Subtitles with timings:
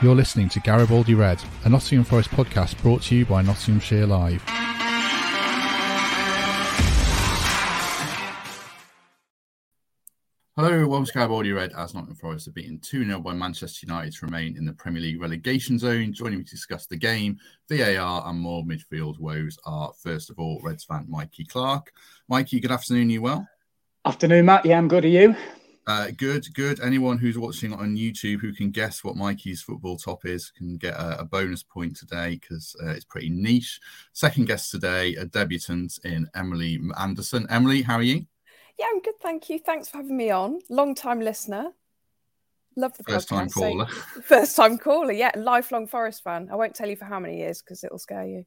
[0.00, 4.40] You're listening to Garibaldi Red, a Nottingham Forest podcast brought to you by Nottinghamshire Live.
[10.54, 14.12] Hello, welcome to Garibaldi Red as Nottingham Forest are beaten 2 0 by Manchester United
[14.12, 16.12] to remain in the Premier League relegation zone.
[16.12, 17.36] Joining me to discuss the game,
[17.68, 21.90] VAR, and more midfield woes are, first of all, Reds fan Mikey Clarke.
[22.28, 23.48] Mikey, good afternoon, you well?
[24.04, 24.64] Afternoon, Matt.
[24.64, 25.04] Yeah, I'm good.
[25.04, 25.34] Are you?
[25.88, 26.80] Uh, good, good.
[26.80, 30.92] Anyone who's watching on YouTube who can guess what Mikey's football top is can get
[30.92, 33.80] a, a bonus point today because uh, it's pretty niche.
[34.12, 37.46] Second guest today, a debutant in Emily Anderson.
[37.48, 38.26] Emily, how are you?
[38.78, 39.58] Yeah, I'm good, thank you.
[39.58, 40.60] Thanks for having me on.
[40.68, 41.70] Long time listener.
[42.76, 43.30] Love the first podcast.
[43.30, 43.86] time caller.
[44.24, 45.30] first time caller, yeah.
[45.36, 46.50] Lifelong Forest fan.
[46.52, 48.44] I won't tell you for how many years because it'll scare you.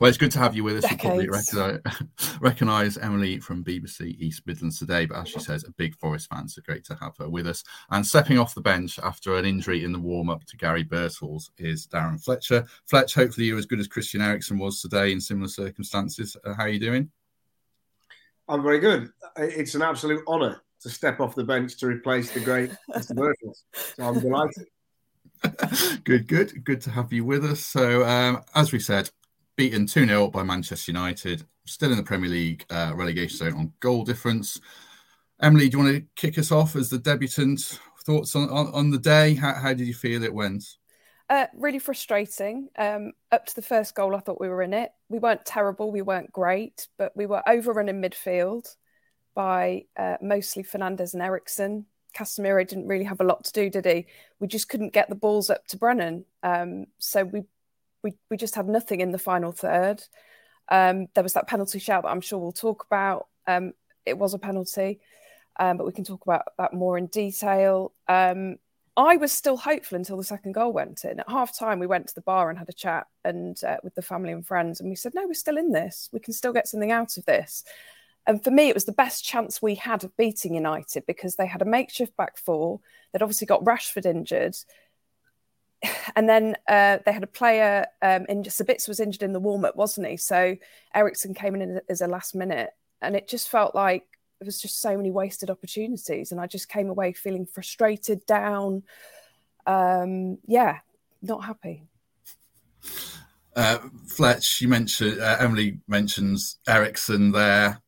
[0.00, 0.82] Well, it's good to have you with us.
[0.82, 1.02] Decades.
[1.02, 5.72] You probably recognize, recognize Emily from BBC East Midlands today, but as she says, a
[5.72, 7.62] big Forest fan, so great to have her with us.
[7.90, 11.50] And stepping off the bench after an injury in the warm up to Gary Birtles
[11.58, 12.66] is Darren Fletcher.
[12.86, 16.36] Fletch, hopefully you're as good as Christian Eriksen was today in similar circumstances.
[16.44, 17.10] Uh, how are you doing?
[18.48, 19.10] I'm very good.
[19.36, 23.12] It's an absolute honour to step off the bench to replace the great Mr.
[23.12, 23.62] Birtles.
[23.96, 24.66] So I'm delighted.
[26.04, 27.60] good, good, good to have you with us.
[27.60, 29.10] So, um, as we said,
[29.56, 33.72] beaten 2 0 by Manchester United, still in the Premier League uh, relegation zone on
[33.80, 34.60] goal difference.
[35.40, 37.78] Emily, do you want to kick us off as the debutant?
[38.04, 39.34] Thoughts on, on, on the day?
[39.34, 40.64] How, how, did you feel it went?
[41.28, 42.68] Uh, really frustrating.
[42.76, 44.90] Um, up to the first goal, I thought we were in it.
[45.08, 48.74] We weren't terrible, we weren't great, but we were overrun in midfield
[49.34, 51.86] by uh, mostly Fernandes and Eriksen.
[52.12, 54.06] Casemiro didn't really have a lot to do, did he?
[54.38, 56.24] We just couldn't get the balls up to Brennan.
[56.42, 57.44] Um, so we,
[58.02, 60.02] we we just had nothing in the final third.
[60.68, 63.26] Um, there was that penalty shout that I'm sure we'll talk about.
[63.46, 63.72] Um,
[64.06, 65.00] it was a penalty,
[65.58, 67.92] um, but we can talk about that more in detail.
[68.08, 68.56] Um,
[68.96, 71.20] I was still hopeful until the second goal went in.
[71.20, 73.94] At half time, we went to the bar and had a chat and uh, with
[73.94, 76.08] the family and friends, and we said, "No, we're still in this.
[76.12, 77.64] We can still get something out of this."
[78.30, 81.48] And for me, it was the best chance we had of beating United because they
[81.48, 82.78] had a makeshift back four.
[83.10, 84.56] They'd obviously got Rashford injured.
[86.14, 88.52] And then uh, they had a player um, injured.
[88.52, 90.16] Sabitzer was injured in the warm up, wasn't he?
[90.16, 90.56] So
[90.94, 92.70] Eriksen came in as a last minute.
[93.02, 94.06] And it just felt like
[94.38, 96.30] there was just so many wasted opportunities.
[96.30, 98.84] And I just came away feeling frustrated, down.
[99.66, 100.78] Um, yeah,
[101.20, 101.82] not happy.
[103.56, 107.82] Uh, Fletch, you mentioned, uh, Emily mentions Eriksen there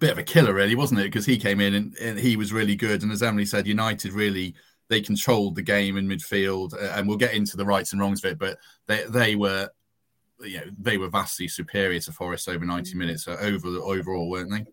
[0.00, 1.04] bit of a killer, really, wasn't it?
[1.04, 3.02] Because he came in and, and, he was really good.
[3.02, 4.54] And as Emily said, United really
[4.88, 8.24] they controlled the game in midfield, uh, and we'll get into the rights and wrongs
[8.24, 8.38] of it.
[8.38, 9.68] But they they were,
[10.40, 14.50] you know, they were vastly superior to Forest over ninety minutes so over overall, weren't
[14.50, 14.64] they?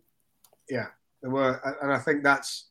[0.70, 0.88] Yeah,
[1.22, 2.70] they were, and I think that's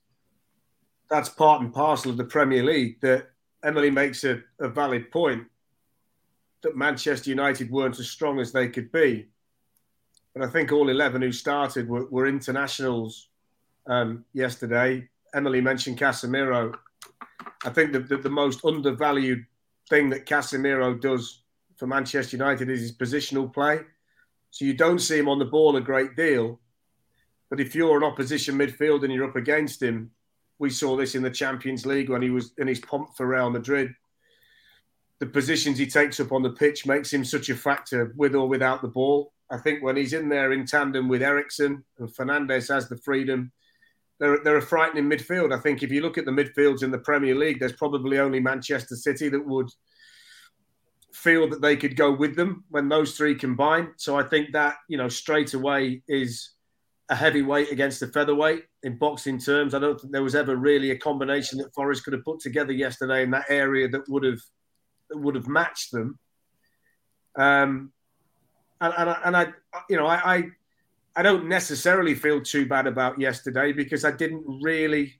[1.08, 3.00] that's part and parcel of the Premier League.
[3.00, 3.28] That
[3.62, 5.44] Emily makes a, a valid point
[6.62, 9.28] that Manchester United weren't as strong as they could be
[10.36, 13.30] and I think all 11 who started were, were internationals
[13.86, 15.08] um, yesterday.
[15.34, 16.74] Emily mentioned Casemiro.
[17.64, 19.46] I think the, the, the, most undervalued
[19.88, 21.40] thing that Casemiro does
[21.78, 23.80] for Manchester United is his positional play.
[24.50, 26.60] So you don't see him on the ball a great deal.
[27.48, 30.10] But if you're an opposition midfield and you're up against him,
[30.58, 33.48] we saw this in the Champions League when he was in his pomp for Real
[33.48, 33.94] Madrid.
[35.18, 38.46] The positions he takes up on the pitch makes him such a factor with or
[38.46, 39.32] without the ball.
[39.50, 43.52] I think when he's in there in tandem with Eriksen and Fernandes has the freedom,
[44.18, 45.56] they're, they're a frightening midfield.
[45.56, 48.40] I think if you look at the midfields in the Premier League, there's probably only
[48.40, 49.68] Manchester City that would
[51.12, 53.92] feel that they could go with them when those three combine.
[53.96, 56.50] So I think that, you know, straight away is
[57.08, 59.74] a heavyweight against a featherweight in boxing terms.
[59.74, 62.72] I don't think there was ever really a combination that Forest could have put together
[62.72, 64.40] yesterday in that area that would have
[65.10, 66.18] that would have matched them.
[67.38, 67.92] Um,
[68.80, 69.46] and and, and I,
[69.88, 70.44] you know, I, I
[71.16, 75.14] I don't necessarily feel too bad about yesterday because I didn't really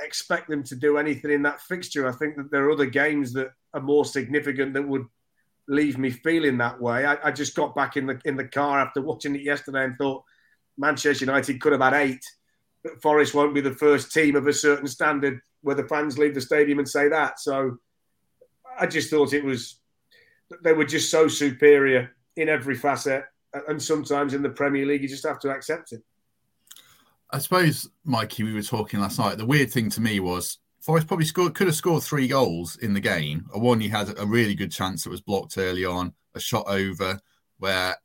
[0.00, 2.08] expect them to do anything in that fixture.
[2.08, 5.06] I think that there are other games that are more significant that would
[5.68, 7.04] leave me feeling that way.
[7.04, 9.96] I, I, just got back in the in the car after watching it yesterday and
[9.96, 10.24] thought
[10.78, 12.24] Manchester United could have had eight,
[12.82, 16.34] but Forest won't be the first team of a certain standard where the fans leave
[16.34, 17.38] the stadium and say that.
[17.38, 17.78] So
[18.78, 19.76] I just thought it was
[20.62, 23.24] they were just so superior in every facet,
[23.68, 26.02] and sometimes in the Premier League you just have to accept it.
[27.30, 29.38] I suppose, Mikey, we were talking last night.
[29.38, 32.92] The weird thing to me was Forest probably scored could have scored three goals in
[32.92, 33.46] the game.
[33.54, 36.64] A one, he had a really good chance that was blocked early on, a shot
[36.66, 37.20] over
[37.58, 37.96] where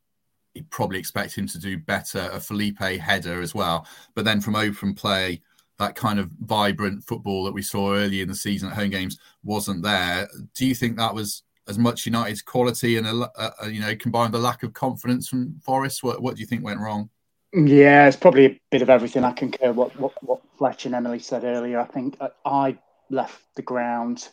[0.53, 3.87] he probably expect him to do better, a Felipe header as well.
[4.15, 5.41] But then from open play,
[5.79, 9.19] that kind of vibrant football that we saw early in the season at home games
[9.43, 10.27] wasn't there.
[10.55, 13.81] Do you think that was as much United's quality and a, a, uh, uh, you
[13.81, 16.03] know combined the lack of confidence from Forest?
[16.03, 17.09] What what do you think went wrong?
[17.53, 19.23] Yeah, it's probably a bit of everything.
[19.23, 21.79] I concur what what, what Fletch and Emily said earlier.
[21.79, 22.77] I think uh, I
[23.09, 24.27] left the ground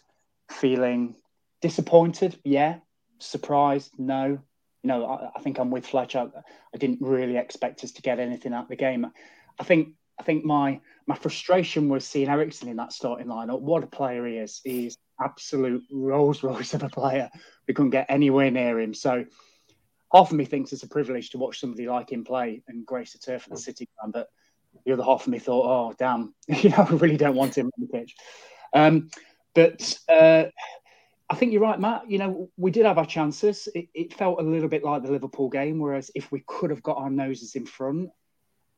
[0.51, 1.15] feeling
[1.61, 2.39] disappointed.
[2.45, 2.77] Yeah,
[3.19, 3.93] surprised.
[3.99, 4.41] No,
[4.85, 6.15] know, I, I think I'm with Fletch.
[6.15, 9.07] I, I, didn't really expect us to get anything out of the game.
[9.59, 13.61] I think I think my my frustration was seeing Eriksen in that starting lineup.
[13.61, 14.61] What a player he is!
[14.65, 17.31] He's absolute Rolls Royce of a player.
[17.67, 18.95] We couldn't get anywhere near him.
[18.95, 19.25] So
[20.13, 23.13] half of me thinks it's a privilege to watch somebody like him play and grace
[23.13, 24.13] the turf of the City ground.
[24.13, 24.29] But
[24.85, 27.67] the other half of me thought, oh damn, you know, I really don't want him
[27.67, 28.15] on the pitch.
[28.73, 29.11] Um,
[29.55, 30.45] but uh,
[31.31, 32.11] I think you're right, Matt.
[32.11, 33.69] You know, we did have our chances.
[33.75, 36.83] It, it, felt a little bit like the Liverpool game, whereas if we could have
[36.83, 38.11] got our noses in front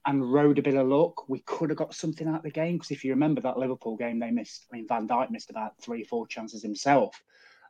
[0.06, 2.76] and rode a bit of luck, we could have got something out of the game.
[2.76, 4.66] Because if you remember that Liverpool game, they missed.
[4.70, 7.20] I mean, Van Dijk missed about three, four chances himself.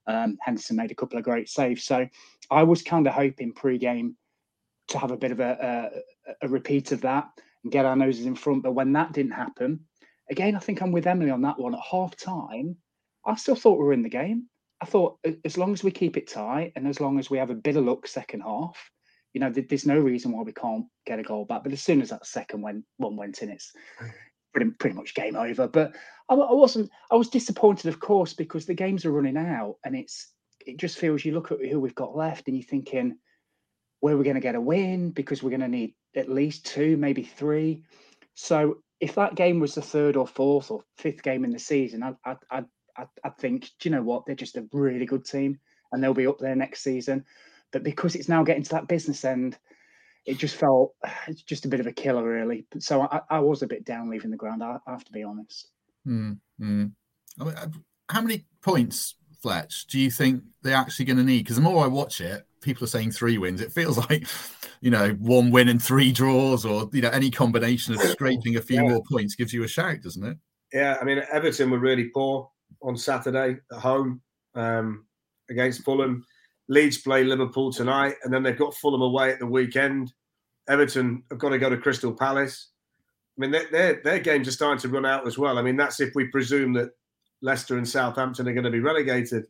[0.06, 1.84] Um, Henderson made a couple of great saves.
[1.84, 2.06] So
[2.50, 4.16] I was kind of hoping pre-game
[4.88, 7.28] to have a bit of a, a, a repeat of that
[7.64, 8.62] and get our noses in front.
[8.62, 9.80] But when that didn't happen,
[10.30, 11.74] again, I think I'm with Emily on that one.
[11.74, 12.76] At half time,
[13.24, 14.48] I still thought we were in the game.
[14.80, 17.50] I thought as long as we keep it tight and as long as we have
[17.50, 18.76] a bit of luck second half,
[19.36, 21.62] you know, there's no reason why we can't get a goal back.
[21.62, 23.70] But as soon as that second one went in, it's
[24.54, 25.68] pretty, pretty much game over.
[25.68, 25.94] But
[26.30, 26.90] I, I, wasn't.
[27.10, 30.32] I was disappointed, of course, because the games are running out, and it's
[30.64, 33.18] it just feels you look at who we've got left, and you're thinking
[34.00, 36.96] where we're going to get a win because we're going to need at least two,
[36.96, 37.82] maybe three.
[38.32, 42.02] So if that game was the third or fourth or fifth game in the season,
[42.02, 42.36] I I
[42.96, 45.58] I I think do you know what they're just a really good team,
[45.92, 47.26] and they'll be up there next season.
[47.72, 49.58] But because it's now getting to that business end,
[50.24, 50.94] it just felt
[51.28, 52.66] it's just a bit of a killer, really.
[52.78, 54.62] So I, I was a bit down leaving the ground.
[54.62, 55.70] I, I have to be honest.
[56.06, 56.92] Mm, mm.
[57.40, 57.68] I mean, uh,
[58.08, 61.44] how many points, Fletch, do you think they're actually going to need?
[61.44, 63.60] Because the more I watch it, people are saying three wins.
[63.60, 64.26] It feels like,
[64.80, 68.62] you know, one win and three draws, or you know, any combination of scraping a
[68.62, 68.88] few yeah.
[68.88, 70.36] more points gives you a shout, doesn't it?
[70.72, 72.50] Yeah, I mean, Everton were really poor
[72.82, 74.20] on Saturday at home
[74.54, 75.06] um,
[75.48, 76.24] against Fulham.
[76.68, 80.12] Leeds play Liverpool tonight, and then they've got Fulham away at the weekend.
[80.68, 82.70] Everton have got to go to Crystal Palace.
[83.36, 85.58] I mean, their, their, their games are starting to run out as well.
[85.58, 86.90] I mean, that's if we presume that
[87.42, 89.44] Leicester and Southampton are going to be relegated.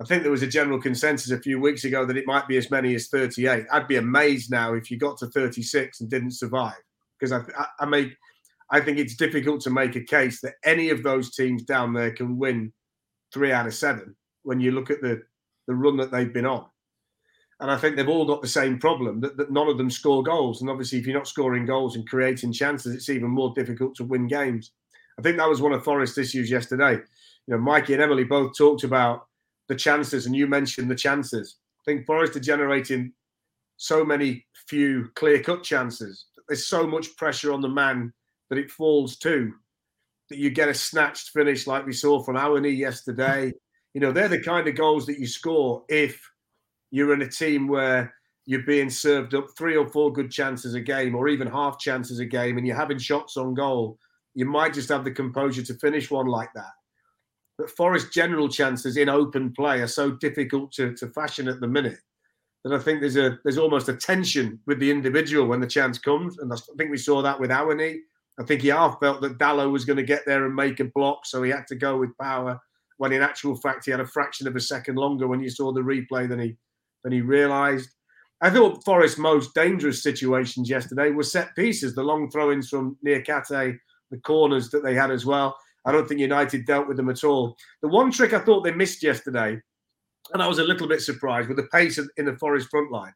[0.00, 2.56] I think there was a general consensus a few weeks ago that it might be
[2.56, 3.66] as many as 38.
[3.70, 6.80] I'd be amazed now if you got to 36 and didn't survive,
[7.18, 8.14] because I, I, I make,
[8.70, 12.12] I think it's difficult to make a case that any of those teams down there
[12.12, 12.72] can win
[13.32, 15.22] three out of seven when you look at the
[15.70, 16.66] the run that they've been on.
[17.60, 20.20] And I think they've all got the same problem that, that none of them score
[20.20, 20.60] goals.
[20.60, 24.04] And obviously, if you're not scoring goals and creating chances, it's even more difficult to
[24.04, 24.72] win games.
[25.16, 26.94] I think that was one of Forest's issues yesterday.
[26.94, 29.28] You know, Mikey and Emily both talked about
[29.68, 31.58] the chances, and you mentioned the chances.
[31.80, 33.12] I think Forest are generating
[33.76, 36.26] so many few clear cut chances.
[36.48, 38.12] There's so much pressure on the man
[38.48, 39.52] that it falls to
[40.30, 43.52] that you get a snatched finish like we saw from Awoniyi yesterday.
[43.94, 46.20] You know, they're the kind of goals that you score if
[46.90, 48.14] you're in a team where
[48.46, 52.18] you're being served up three or four good chances a game, or even half chances
[52.18, 53.98] a game, and you're having shots on goal.
[54.34, 56.72] You might just have the composure to finish one like that.
[57.58, 61.68] But Forest general chances in open play are so difficult to, to fashion at the
[61.68, 61.98] minute
[62.64, 65.98] that I think there's a there's almost a tension with the individual when the chance
[65.98, 67.98] comes, and I think we saw that with Awoniyi.
[68.38, 70.84] I think he half felt that Dalot was going to get there and make a
[70.84, 72.60] block, so he had to go with power
[73.00, 75.72] when in actual fact he had a fraction of a second longer when you saw
[75.72, 76.54] the replay than he
[77.02, 77.88] than he realised.
[78.42, 83.78] I thought Forest's most dangerous situations yesterday were set pieces, the long throw-ins from Niakhaté,
[84.10, 85.56] the corners that they had as well.
[85.86, 87.56] I don't think United dealt with them at all.
[87.80, 89.58] The one trick I thought they missed yesterday,
[90.34, 93.14] and I was a little bit surprised with the pace in the Forest front line,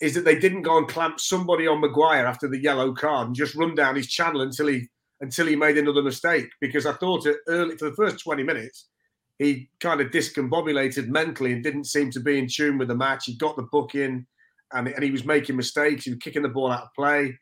[0.00, 3.34] is that they didn't go and clamp somebody on Maguire after the yellow card and
[3.34, 4.88] just run down his channel until he
[5.20, 6.46] until he made another mistake.
[6.60, 8.86] Because I thought it early for the first 20 minutes,
[9.38, 13.26] he kind of discombobulated mentally and didn't seem to be in tune with the match.
[13.26, 14.26] He got the book in
[14.72, 16.04] and, and he was making mistakes.
[16.04, 17.38] He was kicking the ball out of play.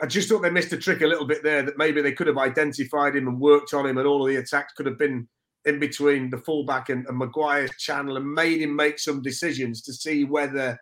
[0.00, 2.28] I just thought they missed a trick a little bit there that maybe they could
[2.28, 5.26] have identified him and worked on him, and all of the attacks could have been
[5.64, 9.92] in between the fullback and, and Maguire's channel and made him make some decisions to
[9.92, 10.78] see whether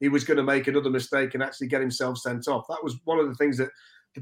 [0.00, 2.64] he was going to make another mistake and actually get himself sent off.
[2.68, 3.68] That was one of the things that,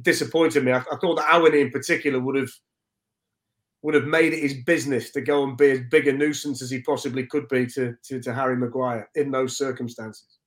[0.01, 0.73] disappointed me.
[0.73, 2.49] I, I thought that Awoniyi in particular would have
[3.83, 6.71] would have made it his business to go and be as big a nuisance as
[6.71, 10.39] he possibly could be to, to, to Harry Maguire in those circumstances.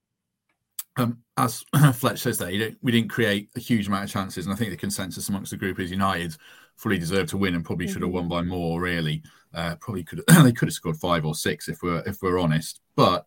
[0.98, 4.54] Um, as Fletch says there, didn't, we didn't create a huge amount of chances, and
[4.54, 6.36] I think the consensus amongst the group is United
[6.78, 7.94] fully deserved to win and probably mm-hmm.
[7.94, 8.80] should have won by more.
[8.82, 9.24] Really,
[9.54, 12.80] uh, probably could they could have scored five or six if we're if we're honest.
[12.96, 13.26] But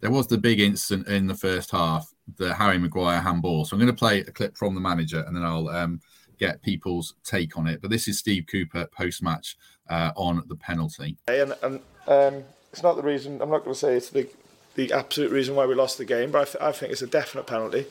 [0.00, 3.64] there was the big incident in the first half, the Harry Maguire handball.
[3.64, 6.00] So I'm going to play a clip from the manager, and then I'll um,
[6.38, 7.80] get people's take on it.
[7.80, 9.56] But this is Steve Cooper post match
[9.88, 11.16] uh, on the penalty.
[11.28, 13.40] And, and um, it's not the reason.
[13.40, 14.28] I'm not going to say it's the
[14.74, 17.06] the absolute reason why we lost the game, but I, th- I think it's a
[17.06, 17.86] definite penalty,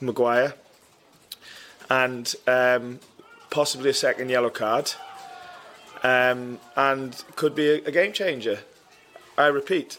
[0.00, 0.54] Maguire,
[1.88, 2.98] and um,
[3.50, 4.92] possibly a second yellow card,
[6.02, 8.60] um, and could be a, a game changer.
[9.38, 9.98] I repeat,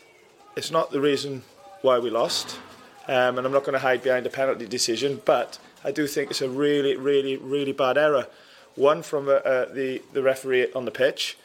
[0.56, 1.44] it's not the reason
[1.82, 2.60] why we lost,
[3.08, 6.32] um, and I'm not going to hide behind a penalty decision, but I do think
[6.32, 8.26] it's a really, really, really bad error.
[8.74, 11.38] One from uh, uh, the the referee on the pitch,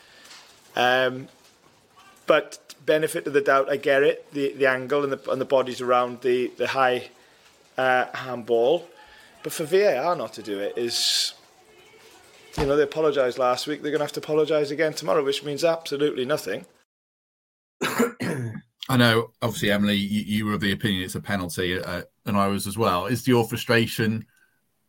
[0.74, 1.28] um,
[2.26, 4.32] but benefit of the doubt, I get it.
[4.32, 7.10] The the angle and the and the bodies around the the high
[7.76, 8.88] uh, handball,
[9.42, 11.34] but for VAR not to do it is,
[12.58, 13.82] you know, they apologised last week.
[13.82, 16.64] They're going to have to apologise again tomorrow, which means absolutely nothing.
[18.90, 22.36] I know, obviously, Emily, you, you, were of the opinion it's a penalty, uh, and
[22.36, 23.06] I was as well.
[23.06, 24.26] Is your frustration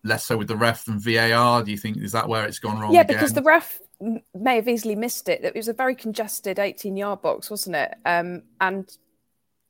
[0.04, 1.62] less so with the ref than VAR?
[1.62, 2.96] Do you think is that where it's gone wrong?
[2.96, 3.18] Yeah, again?
[3.18, 3.80] because the ref
[4.34, 5.46] may have easily missed it.
[5.46, 7.94] It was a very congested 18 yard box, wasn't it?
[8.04, 8.90] Um, and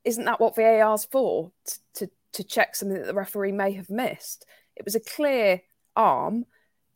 [0.06, 1.52] isn't that what VAR's for?
[1.96, 4.46] To, to check something that the referee may have missed.
[4.78, 5.62] It was a clear
[5.98, 6.46] arm.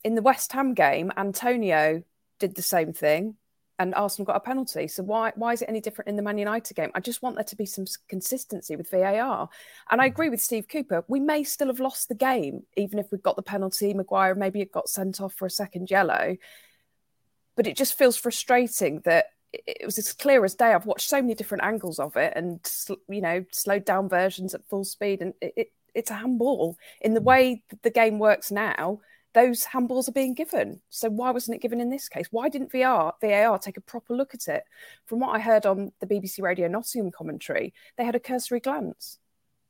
[0.05, 2.01] In the West Ham game, Antonio
[2.39, 3.35] did the same thing
[3.77, 4.87] and Arsenal got a penalty.
[4.87, 6.91] So why why is it any different in the Man United game?
[6.95, 9.49] I just want there to be some consistency with VAR.
[9.89, 10.11] And I mm.
[10.11, 11.03] agree with Steve Cooper.
[11.07, 13.93] We may still have lost the game, even if we got the penalty.
[13.93, 16.37] Maguire maybe it got sent off for a second yellow
[17.55, 20.73] but it just feels frustrating that it was as clear as day.
[20.73, 22.59] I've watched so many different angles of it, and
[23.07, 26.77] you know, slowed down versions at full speed, and it, it, it's a handball.
[27.01, 27.25] In the mm.
[27.25, 28.99] way the game works now,
[29.35, 30.81] those handballs are being given.
[30.89, 32.27] So why wasn't it given in this case?
[32.31, 34.63] Why didn't VR VAR take a proper look at it?
[35.05, 39.19] From what I heard on the BBC Radio Nottingham commentary, they had a cursory glance.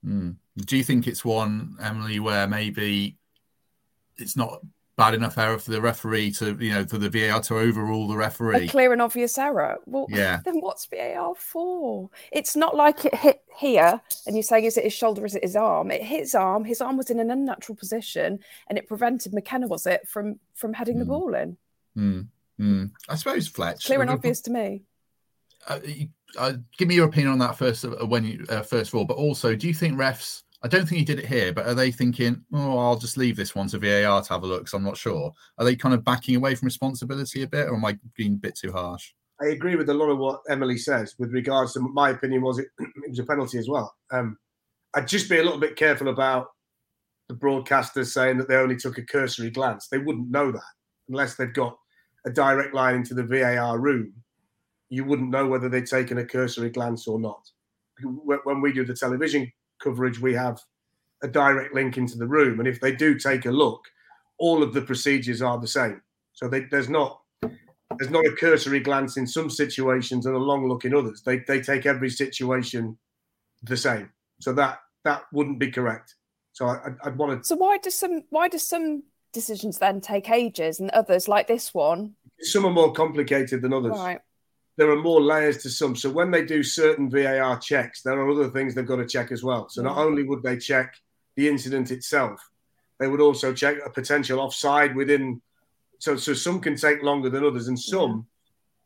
[0.05, 0.37] Mm.
[0.55, 3.17] Do you think it's one, Emily, where maybe
[4.17, 4.61] it's not
[4.97, 8.15] bad enough error for the referee to, you know, for the VAR to overrule the
[8.15, 8.65] referee.
[8.65, 9.77] A clear and obvious error.
[9.85, 10.39] Well, yeah.
[10.45, 12.09] Then what's VAR for?
[12.31, 15.43] It's not like it hit here, and you're saying is it his shoulder, is it
[15.43, 15.91] his arm?
[15.91, 16.63] It hit his arm.
[16.63, 20.73] His arm was in an unnatural position, and it prevented McKenna, was it, from from
[20.73, 20.99] heading mm.
[20.99, 21.11] the hmm.
[21.11, 21.57] ball in.
[21.97, 22.27] Mm.
[22.59, 22.91] Mm.
[23.09, 23.85] I suppose Fletch.
[23.85, 24.83] Clear and obvious to me.
[25.67, 25.79] Uh,
[26.37, 27.83] uh, give me your opinion on that first.
[27.83, 30.89] Uh, when you uh, first of all, but also, do you think refs I don't
[30.89, 33.67] think he did it here, but are they thinking, oh, I'll just leave this one
[33.67, 35.31] to VAR to have a look because I'm not sure?
[35.59, 38.37] Are they kind of backing away from responsibility a bit, or am I being a
[38.37, 39.13] bit too harsh?
[39.39, 42.57] I agree with a lot of what Emily says with regards to my opinion was
[42.57, 43.93] it, it was a penalty as well.
[44.09, 44.39] Um,
[44.95, 46.47] I'd just be a little bit careful about
[47.29, 49.87] the broadcasters saying that they only took a cursory glance.
[49.87, 50.73] They wouldn't know that
[51.09, 51.77] unless they've got
[52.25, 54.13] a direct line into the VAR room.
[54.89, 57.47] You wouldn't know whether they'd taken a cursory glance or not.
[58.01, 59.51] When we do the television
[59.81, 60.59] coverage, we have
[61.23, 62.59] a direct link into the room.
[62.59, 63.81] And if they do take a look,
[64.37, 66.01] all of the procedures are the same.
[66.33, 67.21] So they, there's not
[67.97, 71.21] there's not a cursory glance in some situations and a long look in others.
[71.21, 72.97] They they take every situation
[73.63, 74.09] the same.
[74.41, 76.15] So that that wouldn't be correct.
[76.51, 77.47] So I, I'd want to.
[77.47, 81.73] So why does some why does some decisions then take ages and others like this
[81.73, 82.15] one?
[82.41, 83.93] Some are more complicated than others.
[83.93, 84.19] Right
[84.77, 85.95] there are more layers to some.
[85.95, 89.31] So when they do certain VAR checks, there are other things they've got to check
[89.31, 89.69] as well.
[89.69, 90.05] So not mm.
[90.05, 90.95] only would they check
[91.35, 92.39] the incident itself,
[92.99, 95.41] they would also check a potential offside within.
[95.99, 98.27] So so some can take longer than others, and some.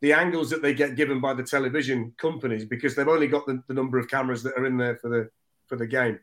[0.02, 3.62] The angles that they get given by the television companies, because they've only got the,
[3.68, 5.30] the number of cameras that are in there for the
[5.66, 6.18] for the game,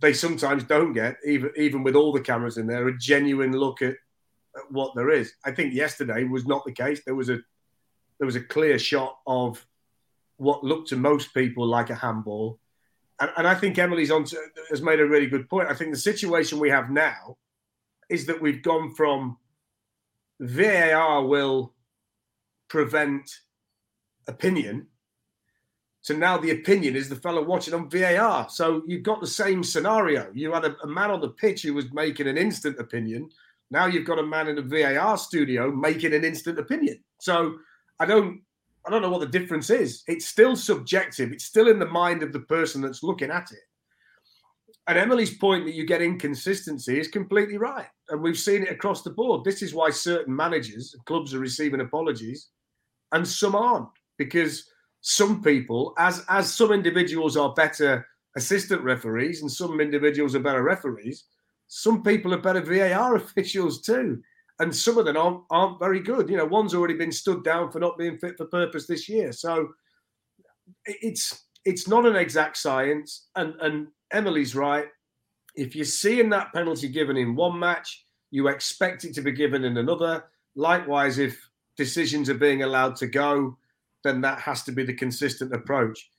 [0.00, 3.80] they sometimes don't get even even with all the cameras in there a genuine look
[3.80, 3.94] at,
[4.56, 5.32] at what there is.
[5.44, 7.02] I think yesterday was not the case.
[7.04, 7.38] There was a
[8.24, 9.66] there was a clear shot of
[10.38, 12.58] what looked to most people like a handball.
[13.20, 14.38] And, and I think Emily's on to,
[14.70, 15.68] has made a really good point.
[15.68, 17.36] I think the situation we have now
[18.08, 19.36] is that we've gone from
[20.40, 21.74] VAR will
[22.68, 23.30] prevent
[24.26, 24.86] opinion
[26.04, 28.48] to now the opinion is the fellow watching on VAR.
[28.48, 30.30] So you've got the same scenario.
[30.32, 33.28] You had a, a, man on the pitch who was making an instant opinion.
[33.70, 37.04] Now you've got a man in a VAR studio making an instant opinion.
[37.20, 37.56] So
[38.00, 38.42] I don't
[38.86, 40.02] I don't know what the difference is.
[40.06, 41.32] It's still subjective.
[41.32, 43.60] It's still in the mind of the person that's looking at it.
[44.86, 47.86] And Emily's point that you get inconsistency is completely right.
[48.10, 49.42] And we've seen it across the board.
[49.42, 52.50] This is why certain managers, clubs are receiving apologies
[53.12, 54.68] and some aren't because
[55.00, 60.62] some people, as as some individuals are better assistant referees and some individuals are better
[60.62, 61.24] referees,
[61.68, 64.22] some people are better VAR officials too.
[64.60, 66.28] And some of them aren't, aren't very good.
[66.28, 69.32] You know, one's already been stood down for not being fit for purpose this year.
[69.32, 69.68] So
[70.86, 73.28] it's it's not an exact science.
[73.34, 74.86] And and Emily's right.
[75.56, 79.64] If you're seeing that penalty given in one match, you expect it to be given
[79.64, 80.24] in another.
[80.56, 83.56] Likewise, if decisions are being allowed to go,
[84.04, 86.10] then that has to be the consistent approach.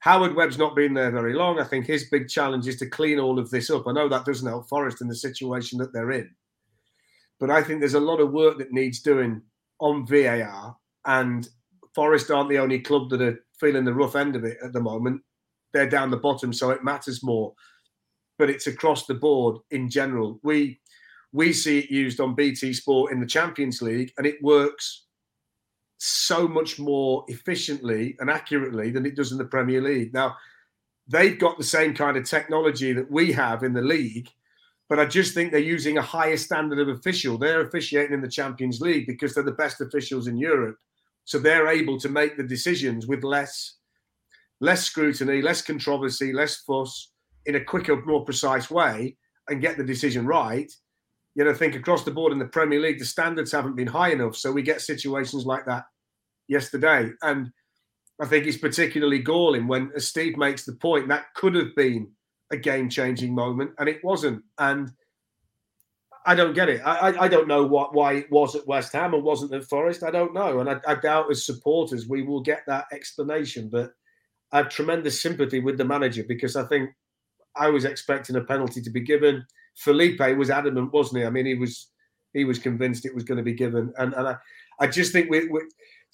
[0.00, 1.58] Howard Webb's not been there very long.
[1.58, 3.86] I think his big challenge is to clean all of this up.
[3.86, 6.30] I know that doesn't help Forest in the situation that they're in,
[7.40, 9.42] but I think there's a lot of work that needs doing
[9.80, 10.76] on VAR.
[11.06, 11.48] And
[11.94, 14.80] Forest aren't the only club that are feeling the rough end of it at the
[14.80, 15.22] moment.
[15.72, 17.54] They're down the bottom, so it matters more.
[18.38, 20.40] But it's across the board in general.
[20.42, 20.80] We
[21.32, 25.06] we see it used on BT Sport in the Champions League, and it works
[25.98, 30.14] so much more efficiently and accurately than it does in the Premier League.
[30.14, 30.36] Now,
[31.08, 34.28] they've got the same kind of technology that we have in the league,
[34.88, 37.38] but I just think they're using a higher standard of official.
[37.38, 40.76] They're officiating in the Champions League because they're the best officials in Europe.
[41.24, 43.76] So they're able to make the decisions with less
[44.60, 47.10] less scrutiny, less controversy, less fuss
[47.44, 49.16] in a quicker, more precise way
[49.48, 50.70] and get the decision right
[51.34, 53.88] you know, I think across the board in the Premier League, the standards haven't been
[53.88, 54.36] high enough.
[54.36, 55.84] So we get situations like that
[56.48, 57.10] yesterday.
[57.22, 57.50] And
[58.20, 62.12] I think it's particularly galling when as Steve makes the point that could have been
[62.54, 64.42] a game changing moment and it wasn't.
[64.58, 64.90] And
[66.26, 66.80] I don't get it.
[66.84, 69.64] I, I, I, don't know what why it was at West Ham and wasn't at
[69.64, 70.02] Forest.
[70.02, 70.60] I don't know.
[70.60, 73.68] And I, I doubt as supporters we will get that explanation.
[73.68, 73.92] But
[74.50, 76.90] I have tremendous sympathy with the manager because I think
[77.56, 79.44] I was expecting a penalty to be given.
[79.76, 81.26] Felipe was adamant, wasn't he?
[81.26, 81.90] I mean, he was
[82.32, 84.36] he was convinced it was going to be given, and and I,
[84.80, 85.60] I just think we, we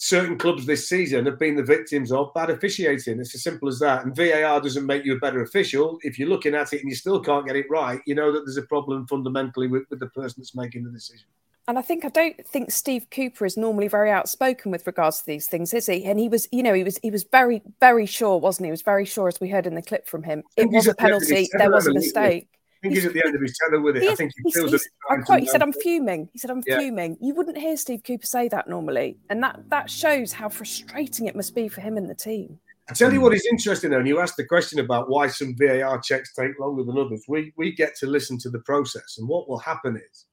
[0.02, 3.20] certain clubs this season have been the victims of bad officiating.
[3.20, 4.02] It's as simple as that.
[4.04, 5.98] And VAR doesn't make you a better official.
[6.02, 8.40] If you're looking at it and you still can't get it right, you know that
[8.46, 11.26] there's a problem fundamentally with, with the person that's making the decision.
[11.68, 15.26] And I think I don't think Steve Cooper is normally very outspoken with regards to
[15.26, 16.04] these things, is he?
[16.06, 18.68] And he was, you know, he was he was very very sure, wasn't he?
[18.68, 20.42] He was very sure, as we heard in the clip from him.
[20.56, 21.48] It was a penalty.
[21.52, 22.48] There was a mistake.
[22.80, 24.04] I think he's, he's at the end of his tether with it.
[24.04, 24.80] I think he feels it.
[25.26, 26.78] Quite, he said, "I'm fuming." He said, "I'm yeah.
[26.78, 31.26] fuming." You wouldn't hear Steve Cooper say that normally, and that that shows how frustrating
[31.26, 32.58] it must be for him and the team.
[32.88, 33.24] I tell you mm.
[33.24, 36.58] what is interesting though, and you asked the question about why some VAR checks take
[36.58, 37.22] longer than others.
[37.28, 40.26] We we get to listen to the process, and what will happen is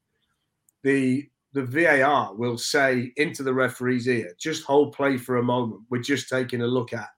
[0.84, 5.82] the the VAR will say into the referee's ear, "Just hold play for a moment.
[5.90, 7.10] We're just taking a look at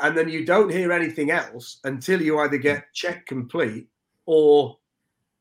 [0.00, 3.88] and then you don't hear anything else until you either get check complete
[4.26, 4.76] or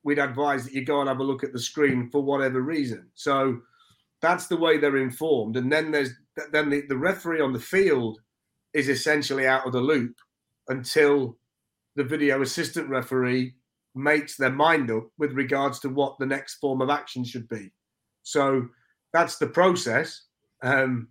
[0.04, 3.08] we'd advise that you go and have a look at the screen for whatever reason.
[3.16, 3.60] So
[4.22, 5.58] that's the way they're informed.
[5.58, 6.12] And then there's
[6.52, 8.20] then the, the referee on the field
[8.74, 10.16] is essentially out of the loop
[10.70, 11.38] until
[11.96, 13.54] the video assistant referee
[13.96, 17.72] makes their mind up with regards to what the next form of action should be.
[18.24, 18.68] So
[19.12, 20.24] that's the process.
[20.64, 21.10] Um,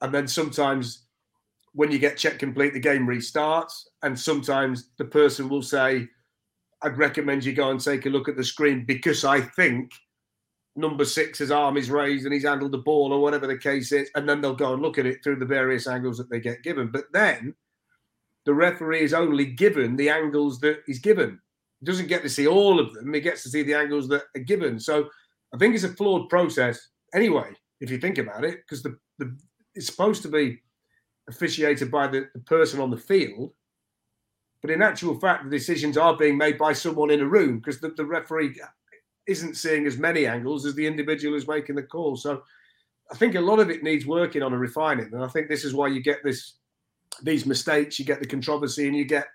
[0.00, 1.06] and then sometimes
[1.74, 3.72] when you get check complete, the game restarts.
[4.02, 6.08] And sometimes the person will say,
[6.82, 9.92] I'd recommend you go and take a look at the screen because I think
[10.74, 14.10] number six's arm is raised and he's handled the ball or whatever the case is.
[14.14, 16.62] And then they'll go and look at it through the various angles that they get
[16.62, 16.88] given.
[16.88, 17.54] But then
[18.44, 21.40] the referee is only given the angles that he's given.
[21.80, 23.12] He doesn't get to see all of them.
[23.12, 24.78] He gets to see the angles that are given.
[24.78, 25.08] So
[25.54, 29.36] I think it's a flawed process anyway, if you think about it, because the, the
[29.74, 30.60] it's supposed to be
[31.32, 33.52] officiated by the, the person on the field.
[34.60, 37.80] But in actual fact, the decisions are being made by someone in a room because
[37.80, 38.60] the, the referee
[39.26, 42.16] isn't seeing as many angles as the individual who's making the call.
[42.16, 42.42] So
[43.10, 45.10] I think a lot of it needs working on and refining.
[45.12, 46.54] And I think this is why you get this
[47.22, 49.26] these mistakes, you get the controversy, and you get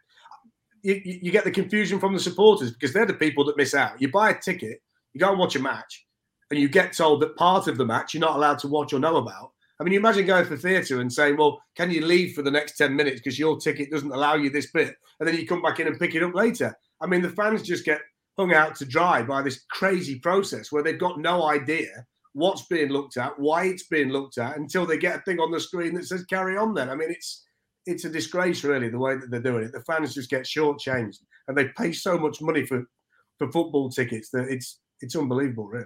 [0.81, 4.01] you, you get the confusion from the supporters because they're the people that miss out.
[4.01, 4.81] You buy a ticket,
[5.13, 6.05] you go and watch a match,
[6.49, 8.99] and you get told that part of the match you're not allowed to watch or
[8.99, 9.51] know about.
[9.79, 12.41] I mean, you imagine going to the theatre and saying, well, can you leave for
[12.41, 14.95] the next 10 minutes because your ticket doesn't allow you this bit?
[15.19, 16.75] And then you come back in and pick it up later.
[16.99, 18.01] I mean, the fans just get
[18.37, 22.89] hung out to dry by this crazy process where they've got no idea what's being
[22.89, 25.93] looked at, why it's being looked at, until they get a thing on the screen
[25.95, 26.89] that says carry on then.
[26.89, 27.43] I mean, it's
[27.87, 29.71] it's a disgrace, really, the way that they're doing it.
[29.71, 32.83] The fans just get shortchanged, and they pay so much money for
[33.37, 35.85] for football tickets that it's it's unbelievable, really.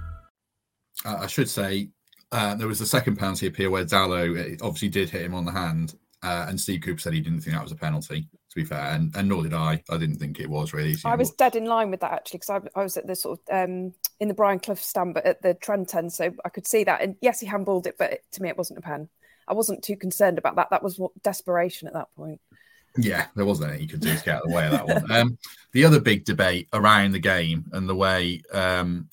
[1.05, 1.89] Uh, I should say
[2.31, 5.51] uh, there was the second penalty appeal where Dalot obviously did hit him on the
[5.51, 8.27] hand, uh, and Steve Cooper said he didn't think that was a penalty.
[8.49, 9.81] To be fair, and, and nor did I.
[9.89, 10.97] I didn't think it was really.
[11.05, 13.39] I was dead in line with that actually because I, I, was at the sort
[13.47, 16.67] of um, in the Brian Clough stand, but at the Trent end, so I could
[16.67, 17.01] see that.
[17.01, 19.07] And yes, he handballed it, but it, to me, it wasn't a pen.
[19.47, 20.69] I wasn't too concerned about that.
[20.69, 22.41] That was what, desperation at that point.
[22.97, 24.87] Yeah, there wasn't anything you could do to get out of the way of that
[24.87, 25.11] one.
[25.11, 25.37] Um,
[25.71, 29.07] the other big debate around the game and the way um,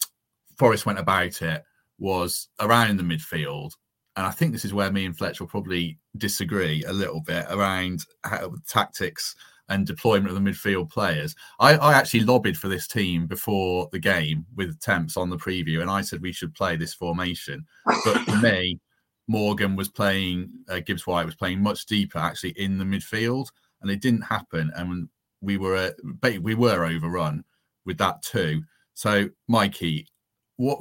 [0.56, 1.64] Forest went about it
[1.98, 3.72] was around the midfield.
[4.16, 7.46] And I think this is where me and Fletch will probably disagree a little bit
[7.50, 9.34] around how, tactics
[9.68, 11.34] and deployment of the midfield players.
[11.60, 15.82] I, I, actually lobbied for this team before the game with temps on the preview,
[15.82, 17.66] and I said we should play this formation.
[17.84, 18.80] But for me,
[19.28, 23.48] Morgan was playing, uh, Gibbs White was playing much deeper actually in the midfield,
[23.82, 24.72] and it didn't happen.
[24.74, 25.08] And
[25.40, 27.44] we were uh, we were overrun
[27.84, 28.62] with that too.
[28.94, 30.08] So, Mikey,
[30.58, 30.80] what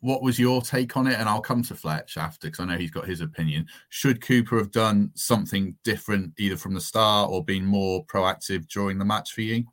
[0.00, 1.18] what was your take on it?
[1.18, 3.66] And I'll come to Fletch after because I know he's got his opinion.
[3.90, 8.98] Should Cooper have done something different either from the start or been more proactive during
[8.98, 9.64] the match for you?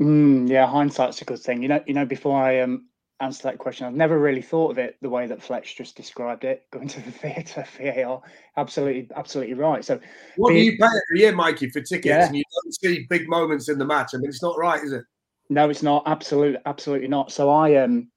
[0.00, 1.62] Mm, yeah, hindsight's a good thing.
[1.62, 2.86] You know, you know, before I um
[3.20, 6.44] answer that question, I've never really thought of it the way that Fletch just described
[6.44, 6.62] it.
[6.72, 8.22] Going to the theatre, VAR,
[8.56, 9.84] absolutely, absolutely right.
[9.84, 10.00] So,
[10.36, 12.26] what do you pay every year, Mikey, for tickets, yeah.
[12.26, 14.12] and you don't see big moments in the match?
[14.14, 15.04] I mean, it's not right, is it?
[15.50, 16.04] No, it's not.
[16.06, 17.30] Absolutely, absolutely not.
[17.30, 18.08] So I um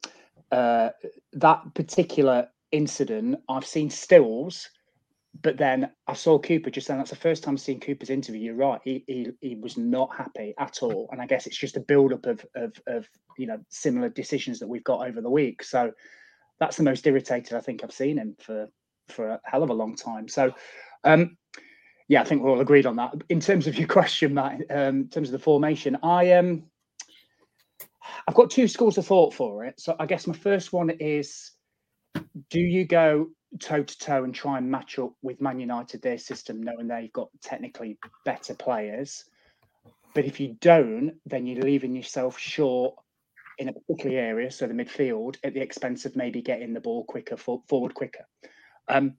[0.51, 0.89] uh,
[1.33, 4.69] that particular incident, I've seen stills,
[5.41, 6.97] but then I saw Cooper just then.
[6.97, 8.41] That's the first time I've seen Cooper's interview.
[8.41, 11.77] You're right; he, he he was not happy at all, and I guess it's just
[11.77, 13.07] a build-up of of of
[13.37, 15.63] you know similar decisions that we've got over the week.
[15.63, 15.91] So
[16.59, 18.67] that's the most irritated I think I've seen him for
[19.09, 20.27] for a hell of a long time.
[20.27, 20.53] So.
[21.03, 21.37] Um,
[22.09, 23.13] yeah, I think we're all agreed on that.
[23.27, 26.63] In terms of your question, Matt, um, in terms of the formation, I um,
[28.27, 29.79] I've got two schools of thought for it.
[29.79, 31.51] So I guess my first one is
[32.49, 33.27] do you go
[33.59, 37.13] toe to toe and try and match up with Man United, their system, knowing they've
[37.13, 39.23] got technically better players?
[40.13, 42.95] But if you don't, then you're leaving yourself short
[43.59, 47.05] in a particular area, so the midfield, at the expense of maybe getting the ball
[47.05, 48.25] quicker, forward quicker.
[48.87, 49.13] Um,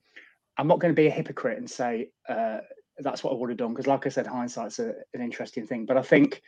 [0.57, 2.59] I'm not going to be a hypocrite and say uh,
[2.99, 5.85] that's what I would have done because, like I said, hindsight's a, an interesting thing.
[5.85, 6.41] But I think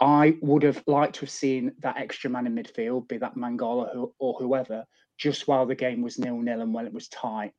[0.00, 4.10] I would have liked to have seen that extra man in midfield, be that Mangala
[4.18, 4.84] or whoever,
[5.16, 7.52] just while the game was nil nil and when it was tight.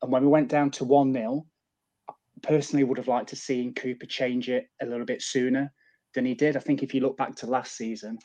[0.00, 1.46] And when we went down to one 0
[2.42, 5.72] personally would have liked to seen Cooper change it a little bit sooner
[6.14, 6.56] than he did.
[6.56, 8.18] I think if you look back to last season,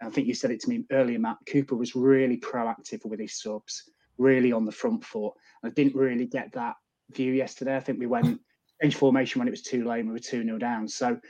[0.00, 1.38] I think you said it to me earlier, Matt.
[1.46, 5.34] Cooper was really proactive with his subs, really on the front foot.
[5.64, 6.74] I didn't really get that
[7.12, 7.76] view yesterday.
[7.76, 8.40] I think we went
[8.82, 10.88] change formation when it was too late and we were 2 0 down.
[10.88, 11.20] So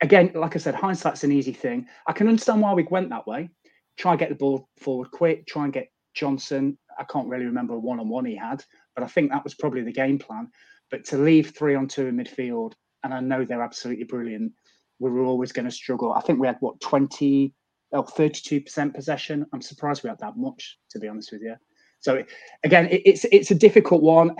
[0.00, 1.86] again, like I said, hindsight's an easy thing.
[2.06, 3.50] I can understand why we went that way.
[3.96, 5.46] Try and get the ball forward quick.
[5.46, 6.78] Try and get Johnson.
[6.98, 9.92] I can't really remember a one-on-one he had, but I think that was probably the
[9.92, 10.50] game plan.
[10.90, 14.52] But to leave three on two in midfield, and I know they're absolutely brilliant,
[14.98, 16.12] we were always going to struggle.
[16.12, 17.52] I think we had what 20
[17.90, 19.46] or 32% possession.
[19.52, 21.56] I'm surprised we had that much, to be honest with you.
[22.00, 22.22] So
[22.64, 24.36] again, it's it's a difficult one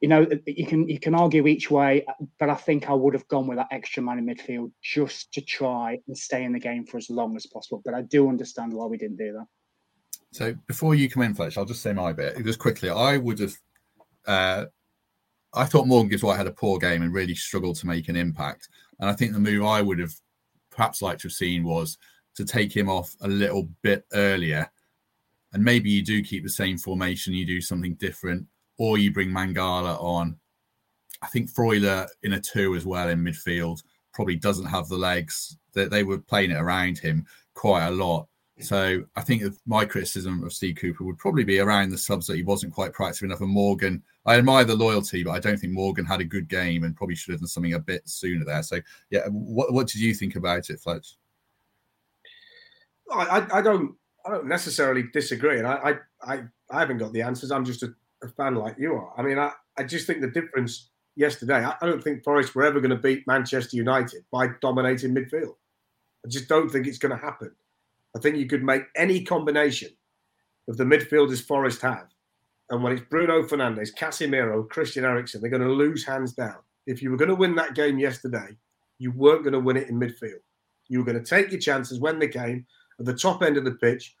[0.00, 2.04] you know, you can you can argue each way,
[2.38, 5.40] but I think I would have gone with that extra man in midfield just to
[5.40, 7.80] try and stay in the game for as long as possible.
[7.84, 9.46] But I do understand why we didn't do that.
[10.32, 12.90] So before you come in, Fletch, I'll just say my bit just quickly.
[12.90, 13.54] I would have,
[14.26, 14.66] uh,
[15.54, 18.16] I thought Morgan Gibbs White had a poor game and really struggled to make an
[18.16, 18.68] impact.
[19.00, 20.12] And I think the move I would have
[20.70, 21.96] perhaps liked to have seen was
[22.34, 24.70] to take him off a little bit earlier.
[25.54, 28.46] And maybe you do keep the same formation, you do something different
[28.78, 30.36] or you bring Mangala on.
[31.22, 35.56] I think Freuler in a two as well in midfield probably doesn't have the legs.
[35.72, 38.28] That they, were playing it around him quite a lot.
[38.60, 42.36] So I think my criticism of Steve Cooper would probably be around the subs that
[42.36, 43.42] he wasn't quite practical enough.
[43.42, 46.84] And Morgan, I admire the loyalty, but I don't think Morgan had a good game
[46.84, 48.62] and probably should have done something a bit sooner there.
[48.62, 51.16] So yeah, what what did you think about it, Fletch?
[53.12, 57.22] I, I don't I don't necessarily disagree, and I, I I I haven't got the
[57.22, 57.50] answers.
[57.50, 59.12] I'm just a a fan like you are.
[59.18, 61.64] I mean, I, I just think the difference yesterday.
[61.64, 65.54] I, I don't think Forest were ever going to beat Manchester United by dominating midfield.
[66.24, 67.52] I just don't think it's going to happen.
[68.14, 69.90] I think you could make any combination
[70.68, 72.08] of the midfielders Forest have.
[72.70, 76.56] And when it's Bruno Fernandes, Casemiro, Christian Eriksen, they're going to lose hands down.
[76.86, 78.56] If you were going to win that game yesterday,
[78.98, 80.40] you weren't going to win it in midfield.
[80.88, 82.66] You were going to take your chances when they came
[82.98, 84.14] at the top end of the pitch,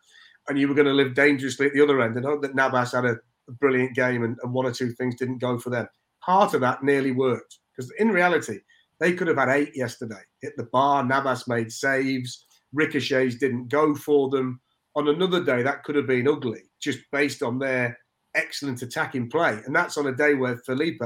[0.48, 2.92] and you were going to live dangerously at the other end and hope that Navas
[2.92, 3.16] had a,
[3.48, 5.88] a brilliant game and, and one or two things didn't go for them.
[6.24, 8.58] Part of that nearly worked because in reality,
[8.98, 10.20] they could have had eight yesterday.
[10.40, 14.60] Hit the bar, Navas made saves, ricochets didn't go for them.
[14.94, 17.98] On another day, that could have been ugly just based on their
[18.34, 19.60] excellent attacking play.
[19.66, 21.02] And that's on a day where Felipe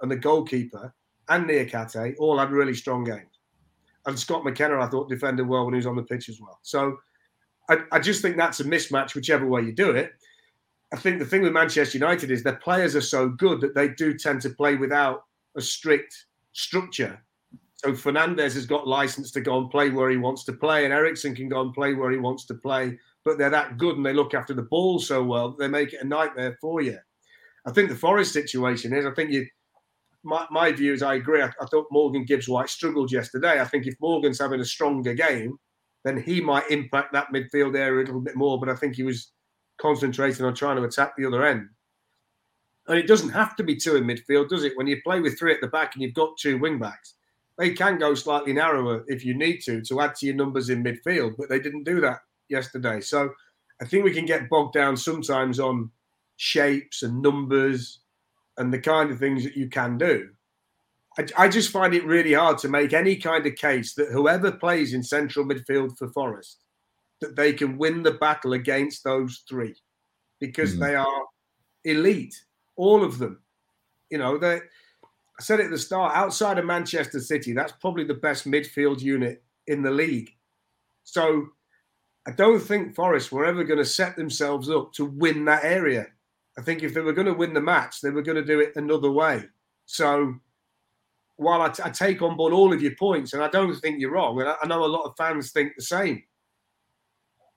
[0.00, 0.94] and the goalkeeper
[1.28, 3.38] and Niakhaté all had really strong games.
[4.06, 6.58] And Scott McKenna, I thought, defended well when he was on the pitch as well.
[6.62, 6.98] So
[7.70, 10.12] I, I just think that's a mismatch, whichever way you do it.
[10.94, 13.88] I think the thing with Manchester United is their players are so good that they
[13.88, 15.24] do tend to play without
[15.56, 17.20] a strict structure.
[17.74, 20.94] So Fernandes has got license to go and play where he wants to play, and
[20.94, 22.96] Eriksen can go and play where he wants to play.
[23.24, 25.94] But they're that good and they look after the ball so well that they make
[25.94, 26.98] it a nightmare for you.
[27.66, 29.48] I think the Forest situation is, I think you,
[30.22, 31.42] my, my view is I agree.
[31.42, 33.60] I, I thought Morgan Gibbs White struggled yesterday.
[33.60, 35.58] I think if Morgan's having a stronger game,
[36.04, 38.60] then he might impact that midfield area a little bit more.
[38.60, 39.32] But I think he was
[39.80, 41.68] concentrating on trying to attack the other end.
[42.86, 44.76] And it doesn't have to be two in midfield, does it?
[44.76, 47.14] When you play with three at the back and you've got two wing backs,
[47.56, 50.84] they can go slightly narrower if you need to to add to your numbers in
[50.84, 53.00] midfield, but they didn't do that yesterday.
[53.00, 53.30] So
[53.80, 55.90] I think we can get bogged down sometimes on
[56.36, 58.00] shapes and numbers
[58.58, 60.30] and the kind of things that you can do.
[61.18, 64.50] I, I, just find it really hard to make any kind of case that whoever
[64.50, 66.63] plays in central midfield for Forest
[67.24, 69.74] that they can win the battle against those three
[70.40, 70.80] because mm.
[70.80, 71.24] they are
[71.84, 72.34] elite,
[72.76, 73.40] all of them.
[74.10, 74.56] You know, they.
[74.56, 79.42] I said at the start, outside of Manchester City, that's probably the best midfield unit
[79.66, 80.30] in the league.
[81.02, 81.48] So
[82.26, 86.06] I don't think Forest were ever going to set themselves up to win that area.
[86.56, 88.60] I think if they were going to win the match, they were going to do
[88.60, 89.42] it another way.
[89.86, 90.36] So
[91.36, 93.98] while I, t- I take on board all of your points, and I don't think
[93.98, 96.22] you're wrong, and I, I know a lot of fans think the same,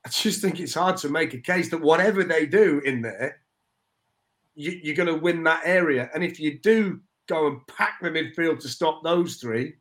[0.07, 3.41] I just think it's hard to make a case that whatever they do in there,
[4.55, 6.09] you, you're going to win that area.
[6.13, 9.73] And if you do go and pack the midfield to stop those three,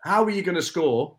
[0.00, 1.16] how are you going to score?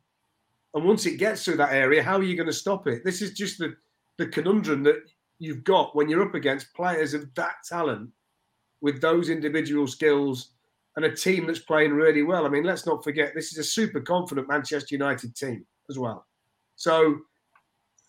[0.76, 3.04] And once it gets through that area, how are you going to stop it?
[3.04, 3.76] This is just the,
[4.20, 5.02] the conundrum that
[5.40, 8.12] you've got when you're up against players of that talent
[8.82, 10.52] with those individual skills
[10.98, 12.46] and a team that's playing really well.
[12.46, 16.28] I mean, let's not forget this is a super confident Manchester United team as well.
[16.76, 17.18] So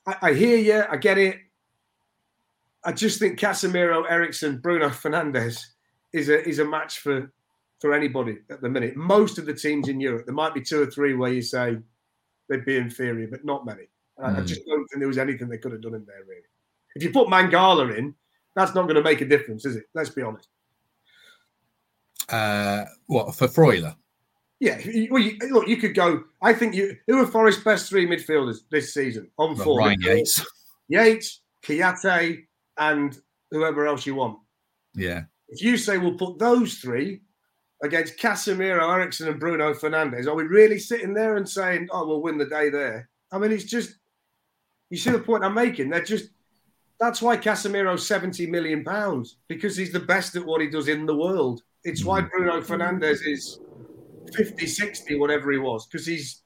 [0.06, 1.38] I, I hear you, I get it.
[2.84, 5.58] I just think Casemiro, Eriksen, Bruno Fernandes
[6.12, 7.32] is a is a match for
[7.80, 8.96] for anybody at the minute.
[8.96, 11.78] Most of the teams in Europe, there might be two or three where you say
[12.48, 13.88] they'd be inferior, but not many.
[14.18, 14.38] Mm.
[14.38, 16.42] I just don't think there was anything they could have done in there really.
[16.94, 18.14] If you put Mangala in,
[18.54, 19.84] that's not going to make a difference, is it?
[19.94, 20.48] Let's be honest.
[22.28, 23.96] Uh, what for Freuler?
[24.60, 26.24] Yeah, well, you, look, you could go.
[26.40, 26.96] I think you.
[27.06, 30.44] Who are Forest's best three midfielders this season on well, Ryan Yates,
[30.88, 32.44] Yates, Kouyaté,
[32.78, 33.18] and
[33.50, 34.38] whoever else you want.
[34.94, 35.24] Yeah.
[35.48, 37.22] If you say we'll put those three
[37.82, 42.22] against Casemiro, Eriksen, and Bruno Fernandes, are we really sitting there and saying, "Oh, we'll
[42.22, 43.08] win the day there"?
[43.32, 43.96] I mean, it's just.
[44.90, 45.90] You see the point I'm making?
[45.90, 46.30] They're just.
[47.00, 51.06] That's why Casemiro's 70 million pounds because he's the best at what he does in
[51.06, 51.62] the world.
[51.82, 52.30] It's why mm.
[52.30, 53.58] Bruno Fernandes is
[54.32, 56.42] 50, 60, whatever he was, because he's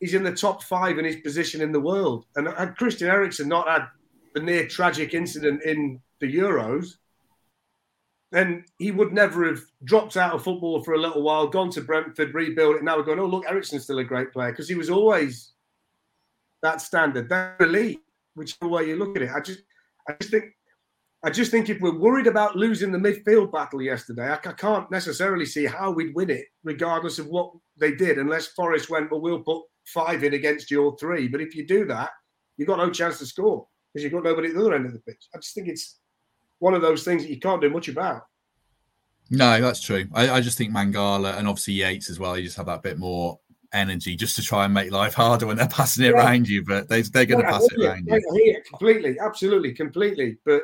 [0.00, 2.26] he's in the top five in his position in the world.
[2.36, 3.86] And had Christian Eriksen not had
[4.34, 6.96] the near tragic incident in the Euros,
[8.32, 11.80] then he would never have dropped out of football for a little while, gone to
[11.80, 12.84] Brentford, rebuilt it.
[12.84, 15.52] Now we're going, oh, look, Eriksen's still a great player because he was always
[16.62, 18.00] that standard, that elite,
[18.34, 19.30] whichever way you look at it.
[19.34, 19.60] I just,
[20.08, 20.44] I just think
[21.26, 24.88] I just think if we're worried about losing the midfield battle yesterday, I, I, can't
[24.92, 29.20] necessarily see how we'd win it, regardless of what they did, unless Forest went, well,
[29.20, 31.26] we'll put five in against your three.
[31.26, 32.10] But if you do that,
[32.56, 34.92] you've got no chance to score because you've got nobody at the other end of
[34.92, 35.26] the pitch.
[35.34, 35.98] I just think it's
[36.60, 38.22] one of those things that you can't do much about.
[39.28, 40.06] No, that's true.
[40.14, 43.00] I, I just think Mangala and obviously Yates as well, you just have that bit
[43.00, 43.40] more
[43.72, 46.22] energy just to try and make life harder when they're passing it yeah.
[46.22, 48.22] around you, but they, they're going to pass it around you.
[48.44, 50.38] Yeah, completely, absolutely, completely.
[50.44, 50.62] But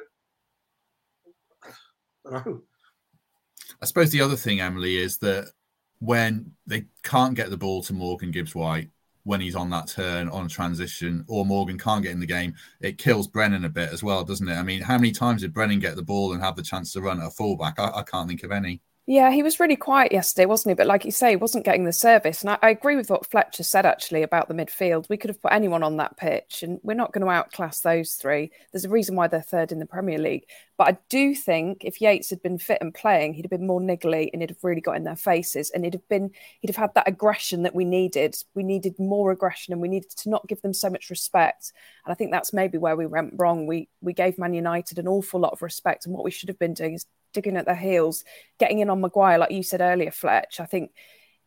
[2.31, 5.51] I suppose the other thing, Emily, is that
[5.99, 8.91] when they can't get the ball to Morgan Gibbs White
[9.25, 12.99] when he's on that turn on transition, or Morgan can't get in the game, it
[12.99, 14.57] kills Brennan a bit as well, doesn't it?
[14.57, 17.01] I mean, how many times did Brennan get the ball and have the chance to
[17.01, 17.79] run at a fullback?
[17.79, 18.81] I, I can't think of any.
[19.07, 20.75] Yeah, he was really quiet yesterday, wasn't he?
[20.75, 22.43] But like you say, he wasn't getting the service.
[22.43, 25.09] And I, I, agree with what Fletcher said actually about the midfield.
[25.09, 28.15] We could have put anyone on that pitch, and we're not going to outclass those
[28.15, 28.53] three.
[28.71, 30.45] There's a reason why they're third in the Premier League.
[30.83, 33.81] But I do think if Yates had been fit and playing, he'd have been more
[33.81, 36.77] niggly and he'd have really got in their faces and he'd have been he'd have
[36.77, 38.35] had that aggression that we needed.
[38.57, 41.73] We needed more aggression and we needed to not give them so much respect.
[42.05, 43.69] And I think that's maybe where we went wrong.
[43.69, 46.59] We we gave Man United an awful lot of respect, and what we should have
[46.59, 48.25] been doing is digging at their heels,
[48.59, 50.59] getting in on Maguire, like you said earlier, Fletch.
[50.59, 50.91] I think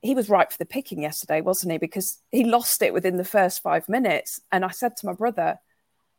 [0.02, 1.78] he was right for the picking yesterday, wasn't he?
[1.78, 4.40] Because he lost it within the first five minutes.
[4.50, 5.60] And I said to my brother,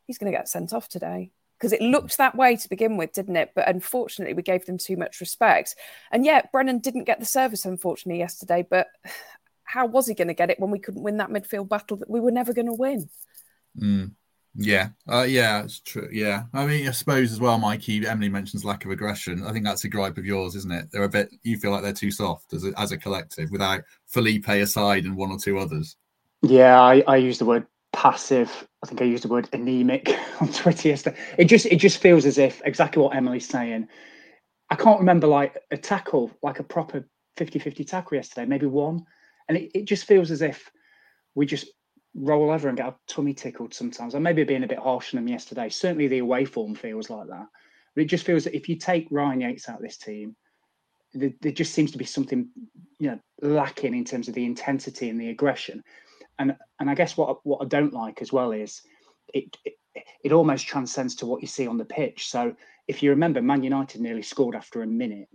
[0.05, 3.13] he's going to get sent off today because it looked that way to begin with,
[3.13, 3.51] didn't it?
[3.55, 5.75] But unfortunately, we gave them too much respect.
[6.11, 8.65] And yet, Brennan didn't get the service, unfortunately, yesterday.
[8.69, 8.87] But
[9.63, 12.09] how was he going to get it when we couldn't win that midfield battle that
[12.09, 13.09] we were never going to win?
[13.79, 14.11] Mm.
[14.59, 16.09] Yeah, uh, yeah, it's true.
[16.11, 18.07] Yeah, I mean, I suppose as well, Mikey.
[18.07, 19.45] Emily mentions lack of aggression.
[19.45, 20.89] I think that's a gripe of yours, isn't it?
[20.91, 21.29] They're a bit.
[21.43, 25.15] You feel like they're too soft as a, as a collective, without Felipe aside and
[25.15, 25.95] one or two others.
[26.41, 28.67] Yeah, I, I use the word passive.
[28.83, 30.09] I think I used the word anemic
[30.41, 31.17] on Twitter yesterday.
[31.37, 33.87] It just it just feels as if exactly what Emily's saying.
[34.69, 39.05] I can't remember like a tackle, like a proper 50-50 tackle yesterday, maybe one.
[39.47, 40.69] And it, it just feels as if
[41.35, 41.67] we just
[42.15, 44.13] roll over and get our tummy tickled sometimes.
[44.13, 45.69] I may be being a bit harsh on them yesterday.
[45.69, 47.45] Certainly the away form feels like that.
[47.95, 50.35] But it just feels that if you take Ryan Yates out of this team,
[51.13, 52.49] there, there just seems to be something
[52.99, 55.83] you know lacking in terms of the intensity and the aggression.
[56.39, 58.81] And and I guess what what I don't like as well is
[59.33, 59.73] it, it
[60.23, 62.29] it almost transcends to what you see on the pitch.
[62.29, 62.55] So
[62.87, 65.29] if you remember, Man United nearly scored after a minute,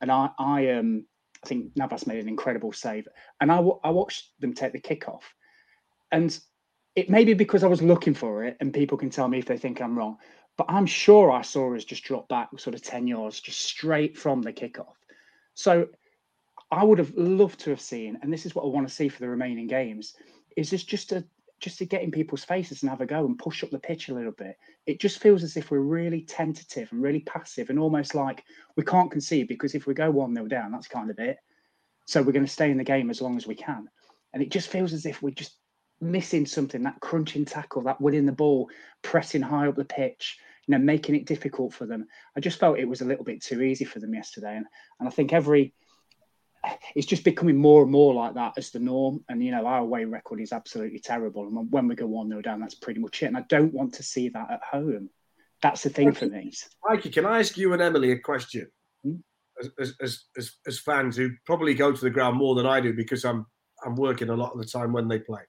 [0.00, 1.04] and I I um
[1.44, 3.06] I think Navas made an incredible save,
[3.40, 5.34] and I I watched them take the kick off,
[6.10, 6.38] and
[6.94, 9.46] it may be because I was looking for it, and people can tell me if
[9.46, 10.18] they think I'm wrong,
[10.56, 14.18] but I'm sure I saw us just drop back sort of 10 yards, just straight
[14.18, 14.96] from the kickoff.
[15.54, 15.88] So
[16.72, 19.08] I would have loved to have seen, and this is what I want to see
[19.08, 20.16] for the remaining games,
[20.58, 21.24] is this just a
[21.60, 24.08] just to get in people's faces and have a go and push up the pitch
[24.08, 24.56] a little bit.
[24.86, 28.44] It just feels as if we're really tentative and really passive and almost like
[28.76, 31.38] we can't concede because if we go 1 0 down, that's kind of it.
[32.06, 33.88] So we're going to stay in the game as long as we can.
[34.32, 35.56] And it just feels as if we're just
[36.00, 38.70] missing something, that crunching tackle, that winning the ball,
[39.02, 42.06] pressing high up the pitch, you know, making it difficult for them.
[42.36, 44.56] I just felt it was a little bit too easy for them yesterday.
[44.56, 44.66] And,
[45.00, 45.74] and I think every
[46.94, 49.24] it's just becoming more and more like that as the norm.
[49.28, 51.46] And you know, our away record is absolutely terrible.
[51.46, 53.26] And when we go one 0 down, that's pretty much it.
[53.26, 55.10] And I don't want to see that at home.
[55.62, 56.52] That's the thing for me.
[56.88, 58.68] Mikey, can I ask you and Emily a question?
[59.02, 59.16] Hmm?
[59.80, 62.92] As, as, as, as fans who probably go to the ground more than I do
[62.92, 63.46] because I'm
[63.84, 65.40] I'm working a lot of the time when they play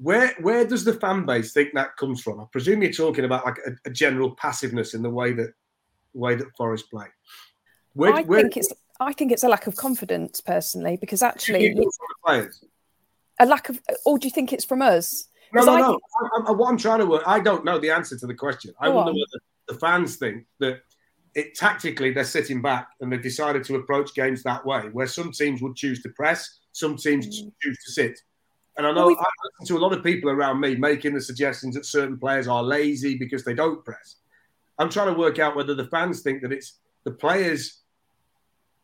[0.00, 2.40] where where does the fan base think that comes from?
[2.40, 5.52] I presume you're talking about like a, a general passiveness in the way that
[6.12, 7.06] way that Forest play.
[7.94, 11.76] Where, I where, think it's I think it's a lack of confidence personally because actually
[13.38, 15.28] a lack of or do you think it's from us?
[15.52, 15.86] No, no, I no.
[15.90, 16.02] Think...
[16.32, 18.72] I, I, what I'm trying to work, I don't know the answer to the question.
[18.80, 19.16] I wonder on.
[19.16, 20.80] whether the fans think that
[21.34, 25.30] it tactically they're sitting back and they've decided to approach games that way, where some
[25.32, 27.52] teams would choose to press, some teams mm.
[27.62, 28.18] choose to sit.
[28.78, 29.24] And I know well, I
[29.60, 32.62] listen to a lot of people around me making the suggestions that certain players are
[32.62, 34.16] lazy because they don't press.
[34.78, 37.82] I'm trying to work out whether the fans think that it's the players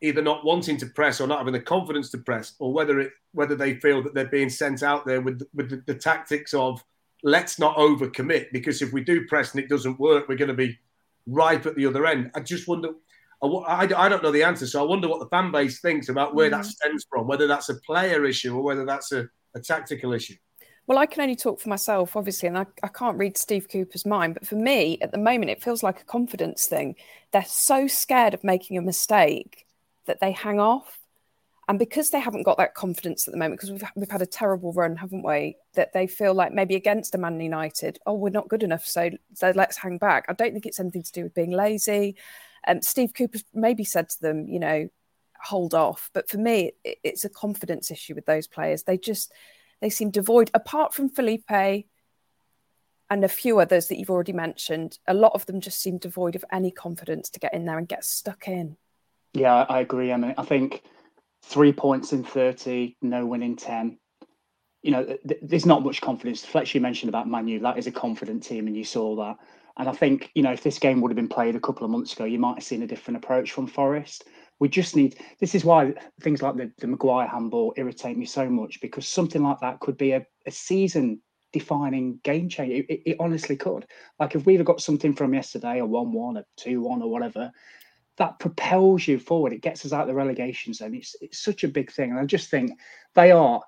[0.03, 3.13] either not wanting to press or not having the confidence to press, or whether it
[3.33, 6.85] whether they feel that they're being sent out there with with the, the tactics of
[7.23, 10.55] let's not overcommit because if we do press and it doesn't work, we're going to
[10.55, 10.79] be
[11.27, 12.31] ripe at the other end.
[12.35, 12.91] I just wonder.
[13.43, 16.33] I, I don't know the answer, so I wonder what the fan base thinks about
[16.33, 16.63] where mm-hmm.
[16.63, 20.37] that stems from, whether that's a player issue or whether that's a a tactical issue?
[20.87, 24.05] Well, I can only talk for myself, obviously, and I, I can't read Steve Cooper's
[24.05, 24.35] mind.
[24.35, 26.97] But for me, at the moment, it feels like a confidence thing.
[27.33, 29.65] They're so scared of making a mistake
[30.07, 30.99] that they hang off.
[31.69, 34.27] And because they haven't got that confidence at the moment, because we've, we've had a
[34.27, 35.57] terrible run, haven't we?
[35.75, 39.11] That they feel like maybe against a Man United, oh, we're not good enough, so,
[39.35, 40.27] so let's hang back.
[40.29, 42.17] I don't think it's anything to do with being lazy.
[42.67, 44.89] Um, Steve Cooper maybe said to them, you know,
[45.41, 46.11] hold off.
[46.13, 48.83] But for me, it, it's a confidence issue with those players.
[48.83, 49.33] They just
[49.81, 54.99] they seem devoid, apart from Felipe and a few others that you've already mentioned.
[55.07, 57.89] A lot of them just seem devoid of any confidence to get in there and
[57.89, 58.77] get stuck in.
[59.35, 60.83] Yeah, I agree, I mean, I think
[61.43, 63.99] three points in thirty, no win in ten.
[64.83, 66.45] You know, th- there's not much confidence.
[66.45, 67.61] Fletcher mentioned about Manu.
[67.61, 69.37] That is a confident team, and you saw that.
[69.79, 71.91] And I think, you know, if this game would have been played a couple of
[71.91, 74.25] months ago, you might have seen a different approach from Forest.
[74.59, 75.19] We just need.
[75.41, 79.43] This is why things like the, the Maguire handball irritate me so much because something
[79.43, 81.23] like that could be a, a season
[81.53, 82.75] defining game changer.
[82.75, 83.87] It, it, it, honestly could.
[84.19, 87.51] Like if we've got something from yesterday, a one-one, a two-one, or whatever,
[88.19, 89.53] that propels you forward.
[89.53, 90.95] It gets us out of the relegation zone.
[90.95, 92.73] It's it's such a big thing, and I just think
[93.15, 93.63] they are.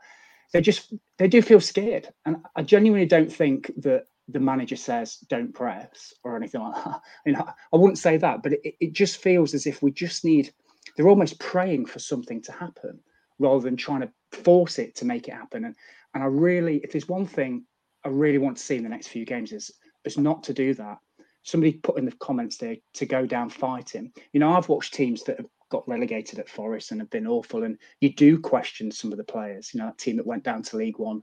[0.53, 5.19] They just they do feel scared, and I genuinely don't think that the manager says
[5.29, 7.01] don't press or anything like that.
[7.27, 10.25] You know, I wouldn't say that, but it, it just feels as if we just
[10.25, 10.53] need.
[10.97, 13.01] They're almost praying for something to happen
[13.39, 15.65] rather than trying to force it to make it happen.
[15.65, 15.75] And
[16.15, 17.65] and I really, if there's one thing
[18.05, 19.71] I really want to see in the next few games is
[20.05, 20.99] is not to do that.
[21.45, 24.13] Somebody put in the comments there to go down fighting.
[24.33, 27.63] You know, I've watched teams that have got relegated at Forest and have been awful,
[27.63, 29.73] and you do question some of the players.
[29.73, 31.23] You know, that team that went down to League One.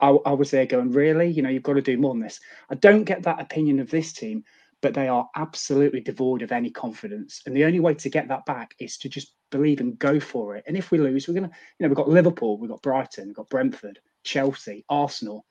[0.00, 1.28] I, I was there going, really?
[1.28, 2.38] You know, you've got to do more than this.
[2.70, 4.44] I don't get that opinion of this team,
[4.80, 7.42] but they are absolutely devoid of any confidence.
[7.44, 10.54] And the only way to get that back is to just believe and go for
[10.54, 10.64] it.
[10.68, 13.36] And if we lose, we're gonna, you know, we've got Liverpool, we've got Brighton, we've
[13.36, 15.44] got Brentford, Chelsea, Arsenal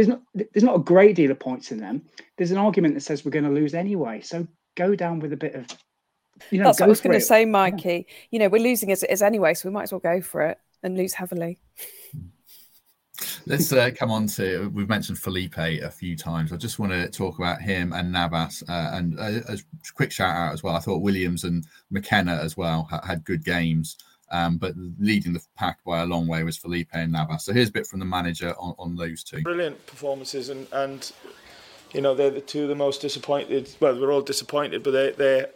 [0.00, 2.02] there's not there's not a great deal of points in them.
[2.38, 4.22] There's an argument that says we're going to lose anyway.
[4.22, 5.66] So go down with a bit of
[6.50, 6.64] you know.
[6.64, 8.06] That's what I was going to say, Mikey.
[8.08, 8.14] Yeah.
[8.30, 10.42] You know, we're losing as it is anyway, so we might as well go for
[10.42, 11.58] it and lose heavily.
[13.44, 14.70] Let's uh, come on to.
[14.72, 16.50] We've mentioned Felipe a few times.
[16.50, 19.58] I just want to talk about him and Navas, uh, and a, a,
[19.94, 20.74] quick shout out as well.
[20.74, 23.98] I thought Williams and McKenna as well had good games.
[24.30, 27.44] Um, but leading the pack by a long way was Felipe and Navas.
[27.44, 29.42] So here's a bit from the manager on, on those two.
[29.42, 31.10] Brilliant performances, and, and
[31.92, 33.74] you know they're the two of the most disappointed.
[33.80, 35.46] Well, we're all disappointed, but they they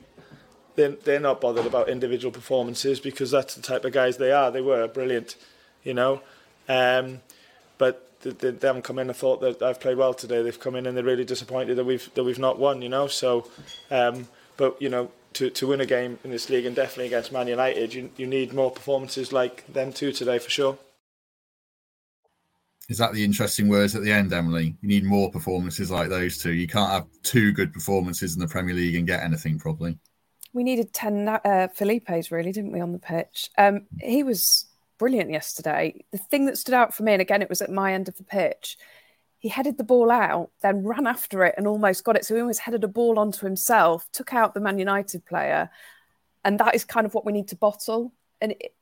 [0.77, 4.51] they're, they're not bothered about individual performances because that's the type of guys they are.
[4.51, 5.37] They were brilliant,
[5.83, 6.21] you know.
[6.69, 7.21] Um,
[7.79, 10.43] but they, they, they haven't come in and thought that I've played well today.
[10.43, 13.07] They've come in and they're really disappointed that we've that we've not won, you know.
[13.07, 13.49] So,
[13.91, 17.33] um, but you know, to, to win a game in this league and definitely against
[17.33, 20.79] Man United, you, you need more performances like them two today for sure.
[22.89, 24.77] Is that the interesting words at the end, Emily?
[24.83, 26.53] You need more performances like those two.
[26.53, 29.99] You can't have two good performances in the Premier League and get anything probably.
[30.53, 33.51] We needed 10 uh, Felipe's, really, didn't we, on the pitch?
[33.57, 34.67] Um, he was
[34.99, 36.05] brilliant yesterday.
[36.13, 38.17] The thing that stood out for me, and again, it was at my end of
[38.19, 38.77] the pitch,
[39.45, 42.25] he headed the ball out, then ran after it and almost got it.
[42.25, 45.69] So he almost headed a ball onto himself, took out the Man United player.
[46.47, 48.15] And that is kind of what we need to bottle.
[48.41, 48.75] And it,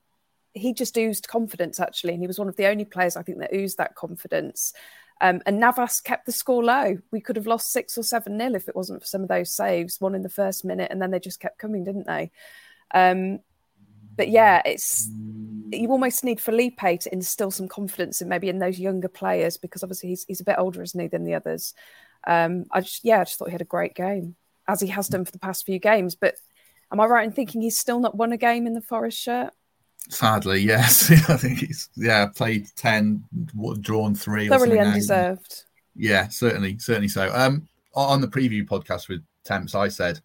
[0.55, 2.13] he just oozed confidence, actually.
[2.13, 4.73] And he was one of the only players, I think, that oozed that confidence.
[5.21, 6.97] Um, and Navas kept the score low.
[7.11, 9.53] We could have lost six or seven nil if it wasn't for some of those
[9.53, 12.31] saves, one in the first minute, and then they just kept coming, didn't they?
[12.95, 13.41] Um,
[14.23, 15.11] but yeah, it's
[15.73, 19.83] you almost need Felipe to instill some confidence in maybe in those younger players because
[19.83, 21.75] obviously he's he's a bit older, isn't he, than the others.
[22.25, 24.37] Um, I just yeah, I just thought he had a great game
[24.69, 26.15] as he has done for the past few games.
[26.15, 26.37] But
[26.93, 29.53] am I right in thinking he's still not won a game in the Forest shirt?
[30.09, 31.11] Sadly, yes.
[31.29, 33.25] I think he's yeah played ten,
[33.81, 34.49] drawn three.
[34.49, 35.65] Thoroughly undeserved.
[35.97, 37.29] Yeah, certainly, certainly so.
[37.35, 37.67] Um,
[37.97, 40.21] on the preview podcast with Temps, I said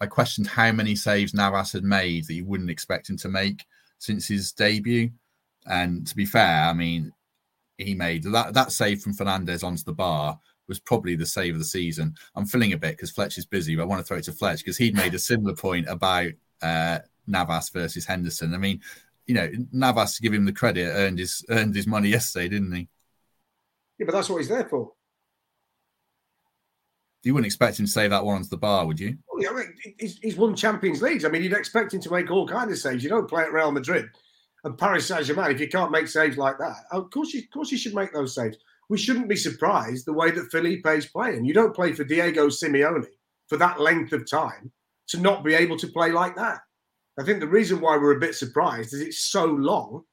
[0.00, 3.64] I questioned how many saves Navas had made that you wouldn't expect him to make
[3.98, 5.10] since his debut.
[5.66, 7.12] And to be fair, I mean,
[7.78, 10.38] he made that that save from Fernandes onto the bar
[10.68, 12.14] was probably the save of the season.
[12.34, 14.32] I'm feeling a bit because Fletch is busy, but I want to throw it to
[14.32, 16.30] Fletch because he'd made a similar point about
[16.62, 18.54] uh, Navas versus Henderson.
[18.54, 18.80] I mean,
[19.26, 22.72] you know, Navas to give him the credit earned his earned his money yesterday, didn't
[22.72, 22.88] he?
[23.98, 24.92] Yeah, but that's what he's there for.
[27.26, 29.18] You wouldn't expect him to save that one onto the bar, would you?
[29.28, 29.62] Well, yeah,
[29.98, 31.24] he's, he's won Champions Leagues.
[31.24, 33.02] I mean, you'd expect him to make all kinds of saves.
[33.02, 34.06] You don't play at Real Madrid
[34.62, 36.76] and Paris Saint Germain if you can't make saves like that.
[36.92, 38.56] Of course, you, of course, you should make those saves.
[38.88, 41.44] We shouldn't be surprised the way that Felipe is playing.
[41.44, 43.06] You don't play for Diego Simeone
[43.48, 44.70] for that length of time
[45.08, 46.60] to not be able to play like that.
[47.18, 50.04] I think the reason why we're a bit surprised is it's so long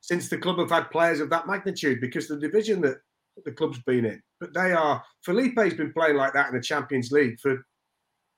[0.00, 2.98] since the club have had players of that magnitude because the division that
[3.44, 4.22] the club's been in.
[4.40, 7.64] But they are Felipe's been playing like that in the Champions League for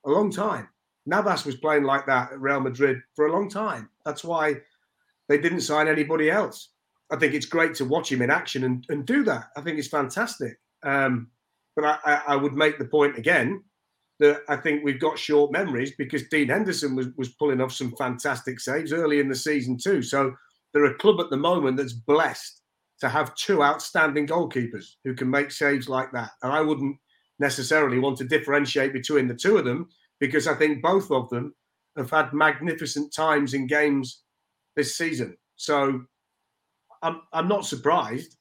[0.07, 0.69] a long time.
[1.07, 3.91] Navas was playing like that at Real Madrid for a long time.
[4.05, 4.57] That's why
[5.29, 6.71] they didn't sign anybody else.
[7.11, 9.51] I think it's great to watch him in action and, and do that.
[9.57, 10.59] I think it's fantastic.
[10.83, 11.29] Um,
[11.77, 13.63] but I, I, would make the point again
[14.21, 17.95] that I think we've got short memories because Dean Henderson was, was pulling off some
[17.97, 20.03] fantastic saves early in the season too.
[20.03, 20.35] So
[20.73, 22.63] they're a club at the moment that's blessed
[23.01, 26.31] to have two outstanding goalkeepers who can make saves like that.
[26.43, 26.97] And I wouldn't
[27.39, 29.89] necessarily want to differentiate between the two of them
[30.21, 31.55] because I think both of them
[31.97, 34.23] have had magnificent times in games
[34.77, 35.37] this season.
[35.57, 36.03] So
[37.03, 38.37] I'm, I'm not surprised.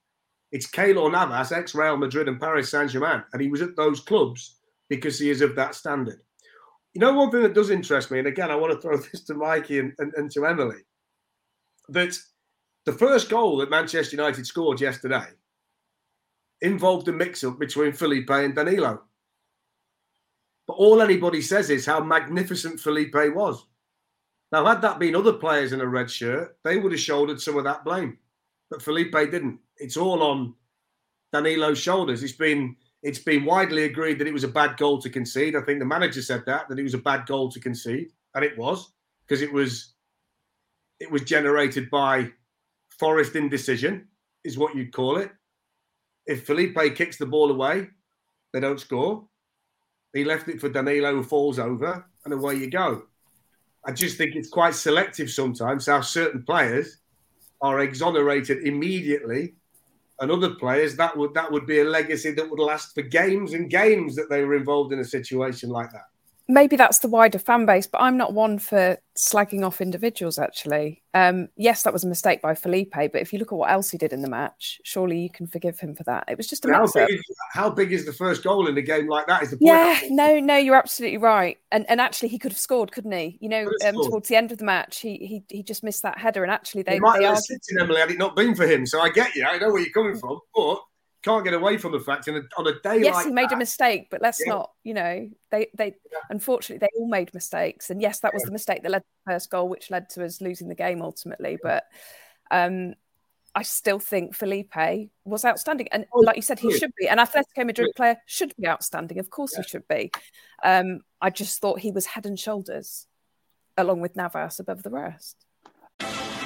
[0.51, 3.99] It's Keylor Navas, ex Real Madrid and Paris Saint Germain, and he was at those
[3.99, 6.21] clubs because he is of that standard.
[6.93, 9.23] You know, one thing that does interest me, and again, I want to throw this
[9.25, 10.81] to Mikey and, and, and to Emily,
[11.89, 12.15] that
[12.85, 15.25] the first goal that Manchester United scored yesterday
[16.61, 19.01] involved a mix up between Felipe and Danilo.
[20.67, 23.65] But all anybody says is how magnificent Felipe was.
[24.51, 27.57] Now, had that been other players in a red shirt, they would have shouldered some
[27.57, 28.17] of that blame.
[28.69, 29.59] But Felipe didn't.
[29.77, 30.53] It's all on
[31.33, 32.23] Danilo's shoulders.
[32.23, 35.55] It's been it's been widely agreed that it was a bad goal to concede.
[35.57, 38.45] I think the manager said that that it was a bad goal to concede, and
[38.45, 38.93] it was
[39.27, 39.93] because it was
[40.99, 42.31] it was generated by
[42.99, 44.07] Forest indecision,
[44.43, 45.31] is what you'd call it.
[46.25, 47.87] If Felipe kicks the ball away,
[48.51, 49.27] they don't score.
[50.13, 53.03] He left it for Danilo, who falls over, and away you go.
[53.85, 56.99] I just think it's quite selective sometimes how certain players
[57.61, 59.55] are exonerated immediately,
[60.19, 63.53] and other players that would that would be a legacy that would last for games
[63.53, 66.12] and games that they were involved in a situation like that
[66.47, 70.39] maybe that's the wider fan base, but I'm not one for slagging off individuals.
[70.39, 73.71] Actually, um, yes, that was a mistake by Felipe, but if you look at what
[73.71, 76.25] else he did in the match, surely you can forgive him for that.
[76.27, 77.21] It was just a how big, is,
[77.51, 79.43] how big is the first goal in a game like that?
[79.43, 79.67] Is the point?
[79.67, 81.57] Yeah, no, no, you're absolutely right.
[81.71, 83.37] And and actually, he could have scored, couldn't he?
[83.41, 86.17] You know, um, towards the end of the match, he he he just missed that
[86.17, 87.41] header, and actually, they He might they have are.
[87.49, 88.85] let Emily had it not been for him.
[88.85, 89.45] So I get you.
[89.45, 90.81] I know where you're coming from, but
[91.23, 93.49] can't get away from the fact in a, on a day Yes, like he made
[93.49, 94.53] that, a mistake, but let's Yeah.
[94.53, 95.95] not, you know, they they
[96.29, 99.31] unfortunately they all made mistakes, and yes, that was the mistake that led to the
[99.33, 101.57] first goal, which led to us losing the game ultimately.
[101.61, 101.85] But
[102.51, 102.93] um,
[103.55, 104.73] I still think Felipe
[105.25, 106.79] was outstanding, and Oh, like you said, he good.
[106.79, 107.07] should be.
[107.07, 109.19] An Atletico Madrid player should be outstanding.
[109.19, 110.11] Of course, he should be.
[110.63, 113.07] Um, I just thought he was head and shoulders,
[113.77, 115.45] along with Navas, above the rest.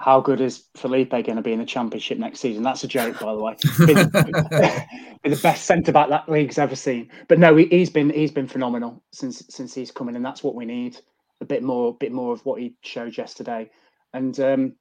[0.00, 2.62] How good is Felipe going to be in the championship next season?
[2.62, 3.56] That's a joke, by the way.
[5.22, 7.10] The best centre back that league's ever seen.
[7.28, 10.42] But no, he, he's been he's been phenomenal since since he's come in, and that's
[10.42, 10.96] what we need.
[11.42, 13.70] A bit more, a bit more of what he showed yesterday.
[14.14, 14.76] And um,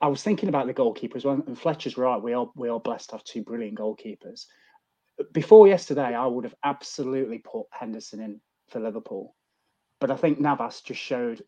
[0.00, 1.42] I was thinking about the goalkeeper as well.
[1.44, 2.22] And Fletcher's right.
[2.22, 4.46] We are we are blessed to have two brilliant goalkeepers.
[5.32, 9.34] Before yesterday, I would have absolutely put Henderson in for Liverpool,
[10.00, 11.42] but I think Navas just showed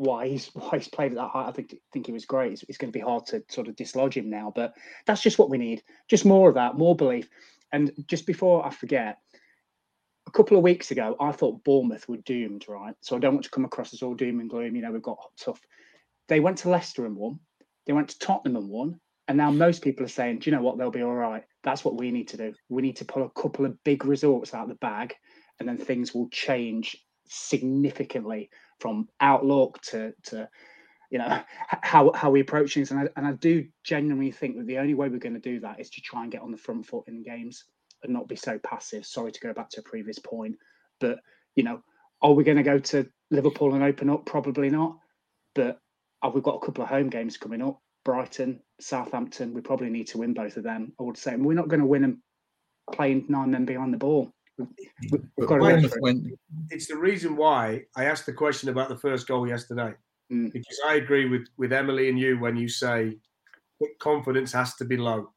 [0.00, 1.48] why he's why he's played at that height.
[1.48, 2.52] I think think he was great.
[2.52, 4.74] It's, it's going to be hard to sort of dislodge him now, but
[5.06, 5.82] that's just what we need.
[6.08, 7.28] Just more of that, more belief.
[7.72, 9.18] And just before I forget,
[10.26, 12.94] a couple of weeks ago, I thought Bournemouth were doomed, right?
[13.00, 14.74] So I don't want to come across as all doom and gloom.
[14.74, 15.60] You know, we've got tough.
[16.28, 17.38] They went to Leicester and won.
[17.86, 19.00] They went to Tottenham and won.
[19.28, 20.76] And now most people are saying, do you know what?
[20.76, 21.44] They'll be all right.
[21.62, 22.52] That's what we need to do.
[22.68, 25.14] We need to pull a couple of big results out of the bag,
[25.60, 26.96] and then things will change
[27.28, 30.48] significantly from outlook to to
[31.10, 31.40] you know
[31.82, 32.90] how how we approach things.
[32.90, 35.60] And I, and I do genuinely think that the only way we're going to do
[35.60, 37.64] that is to try and get on the front foot in games
[38.02, 39.04] and not be so passive.
[39.04, 40.56] Sorry to go back to a previous point,
[40.98, 41.18] but
[41.54, 41.82] you know,
[42.22, 44.26] are we going to go to Liverpool and open up?
[44.26, 44.96] Probably not.
[45.54, 45.78] But
[46.22, 47.80] have we got a couple of home games coming up?
[48.04, 49.52] Brighton, Southampton.
[49.52, 50.92] We probably need to win both of them.
[50.98, 52.22] I would say and we're not going to win them
[52.92, 54.32] playing nine men behind the ball.
[54.60, 54.66] We-
[55.12, 56.02] we- We've got to go Bournemouth for it.
[56.02, 56.26] went,
[56.70, 59.94] it's the reason why I asked the question about the first goal yesterday.
[60.32, 60.52] Mm.
[60.52, 63.16] Because I agree with, with Emily and you when you say
[63.80, 65.32] that confidence has to be low.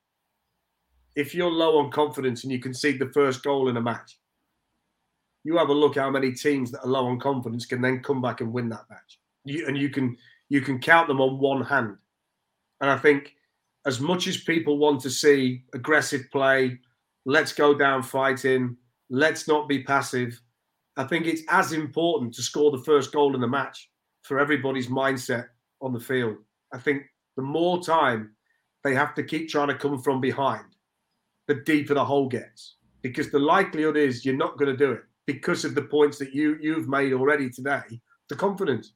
[1.16, 4.20] If you're low on confidence and you concede the first goal in a match,
[5.44, 8.22] you have a look how many teams that are low on confidence can then come
[8.22, 9.20] back and win that match.
[9.46, 10.16] You, and you can
[10.50, 11.98] you can count them on one hand.
[12.82, 13.36] And I think
[13.86, 16.80] as much as people want to see aggressive play,
[17.26, 18.78] let's go down fighting,
[19.14, 20.42] let's not be passive.
[20.98, 23.90] I think it's as important to score the first goal in the match
[24.24, 25.46] for everybody's mindset
[25.82, 26.38] on the field.
[26.74, 27.04] I think
[27.38, 28.36] the more time
[28.84, 30.66] they have to keep trying to come from behind,
[31.48, 32.78] the deeper the hole gets.
[33.04, 36.34] Because the likelihood is you're not going to do it because of the points that
[36.34, 38.02] you you've made already today.
[38.30, 38.94] The confidence.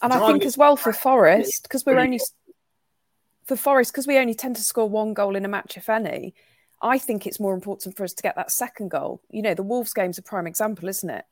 [0.00, 2.20] And I think as well for Forest, because we're only
[3.44, 6.34] for Forest, because we only tend to score one goal in a match, if any.
[6.80, 9.20] I think it's more important for us to get that second goal.
[9.30, 11.24] You know, the Wolves game's a prime example, isn't it?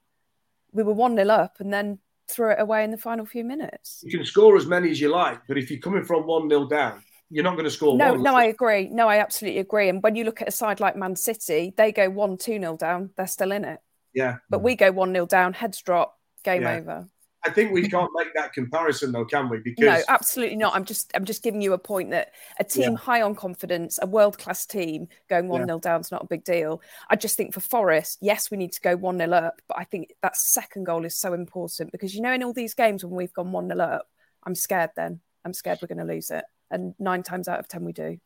[0.72, 4.00] We were one 0 up and then threw it away in the final few minutes.
[4.04, 6.66] You can score as many as you like, but if you're coming from one 0
[6.66, 8.22] down, you're not going to score No, one.
[8.22, 8.88] no, I agree.
[8.88, 9.88] No, I absolutely agree.
[9.88, 12.76] And when you look at a side like Man City, they go one, two nil
[12.76, 13.80] down, they're still in it.
[14.14, 14.36] yeah.
[14.50, 16.76] But we go one 0 down, heads drop, game Yeah.
[16.76, 17.08] over.
[17.46, 19.58] I think we can't make that comparison, though, can we?
[19.58, 20.74] Because no, absolutely not.
[20.74, 22.98] I'm just I'm just giving you a point that a team Yeah.
[22.98, 26.44] high on confidence, a world class team going one 0 down is not a big
[26.44, 26.82] deal.
[27.08, 29.84] I just think for Forest, yes, we need to go one 0 up, but I
[29.84, 33.14] think that second goal is so important because you know in all these games when
[33.14, 34.08] we've gone one 0 up,
[34.42, 34.90] I'm scared.
[34.96, 37.92] Then I'm scared we're going to lose it, and nine times out of ten we
[37.92, 38.18] do.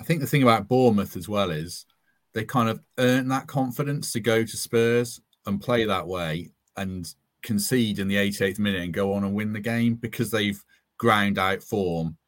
[0.00, 1.86] I think the thing about Bournemouth as well is
[2.34, 7.12] they kind of earn that confidence to go to Spurs and play that way and
[7.48, 10.62] concede in the 88th minute and go on and win the game because they've
[10.98, 12.18] ground out form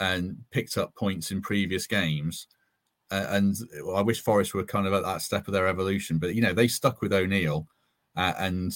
[0.00, 2.46] and picked up points in previous games.
[3.10, 3.54] Uh, and
[3.94, 6.54] I wish Forest were kind of at that step of their evolution, but you know
[6.54, 7.68] they stuck with O'Neil
[8.16, 8.72] uh, and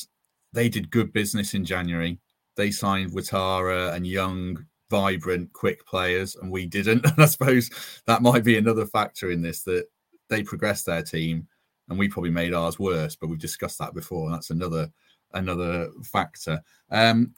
[0.52, 2.18] they did good business in January.
[2.56, 7.06] They signed Ouattara and Young, vibrant, quick players, and we didn't.
[7.10, 7.70] And I suppose
[8.06, 9.86] that might be another factor in this that
[10.28, 11.48] they progressed their team
[11.88, 13.16] and we probably made ours worse.
[13.16, 14.90] But we've discussed that before, and that's another
[15.36, 16.60] another factor.
[16.90, 17.34] Um,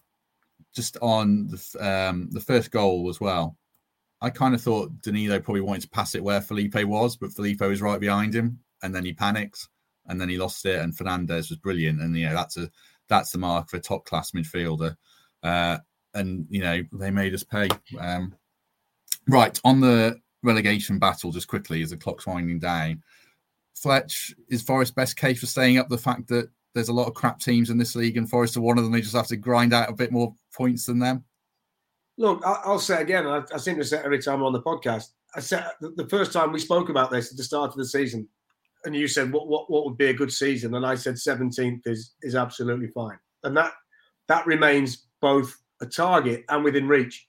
[0.74, 3.56] just on the um, the first goal as well.
[4.20, 7.60] I kind of thought Danilo probably wanted to pass it where Felipe was, but Felipe
[7.60, 9.68] was right behind him, and then he panicked,
[10.06, 10.80] and then he lost it.
[10.80, 12.70] And Fernandes was brilliant, and you know that's a
[13.08, 14.96] that's the mark for a top class midfielder.
[15.42, 15.78] Uh,
[16.14, 17.68] and you know they made us pay.
[17.98, 18.34] Um,
[19.28, 23.02] right on the relegation battle, just quickly as the clock's winding down.
[23.74, 25.88] Fletch is Forest best case for staying up.
[25.88, 28.60] The fact that there's a lot of crap teams in this league, and Forest are
[28.60, 28.92] one of them.
[28.92, 31.24] They just have to grind out a bit more points than them.
[32.16, 35.08] Look, I'll say again, I, I seem to say every time I'm on the podcast.
[35.34, 38.28] I said the- first time we spoke about this at the start of the season,
[38.84, 41.86] and you said what what, what would be a good season, and I said 17th
[41.86, 43.72] is is absolutely fine, and that
[44.28, 47.26] that remains both a target and within reach.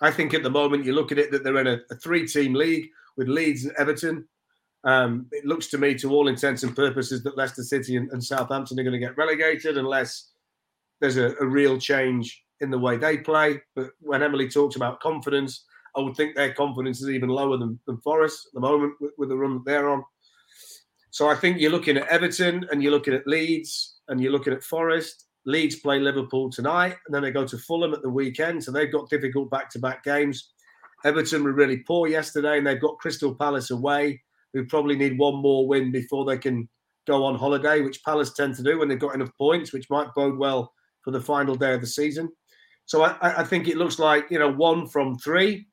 [0.00, 2.54] I think at the moment you look at it that they're in a, a three-team
[2.54, 4.28] league with Leeds and Everton.
[4.84, 8.22] Um, it looks to me, to all intents and purposes, that Leicester City and, and
[8.22, 10.30] Southampton are going to get relegated unless
[11.00, 13.60] there's a, a real change in the way they play.
[13.74, 15.64] But when Emily talks about confidence,
[15.96, 19.12] I would think their confidence is even lower than, than Forest at the moment with,
[19.18, 20.04] with the run that they're on.
[21.10, 24.52] So I think you're looking at Everton and you're looking at Leeds and you're looking
[24.52, 25.24] at Forest.
[25.46, 28.62] Leeds play Liverpool tonight and then they go to Fulham at the weekend.
[28.62, 30.52] So they've got difficult back to back games.
[31.04, 34.20] Everton were really poor yesterday and they've got Crystal Palace away,
[34.52, 36.68] who probably need one more win before they can
[37.06, 40.14] go on holiday, which Palace tend to do when they've got enough points, which might
[40.14, 40.72] bode well
[41.02, 42.28] for the final day of the season.
[42.86, 45.66] So I, I think it looks like, you know, one from three.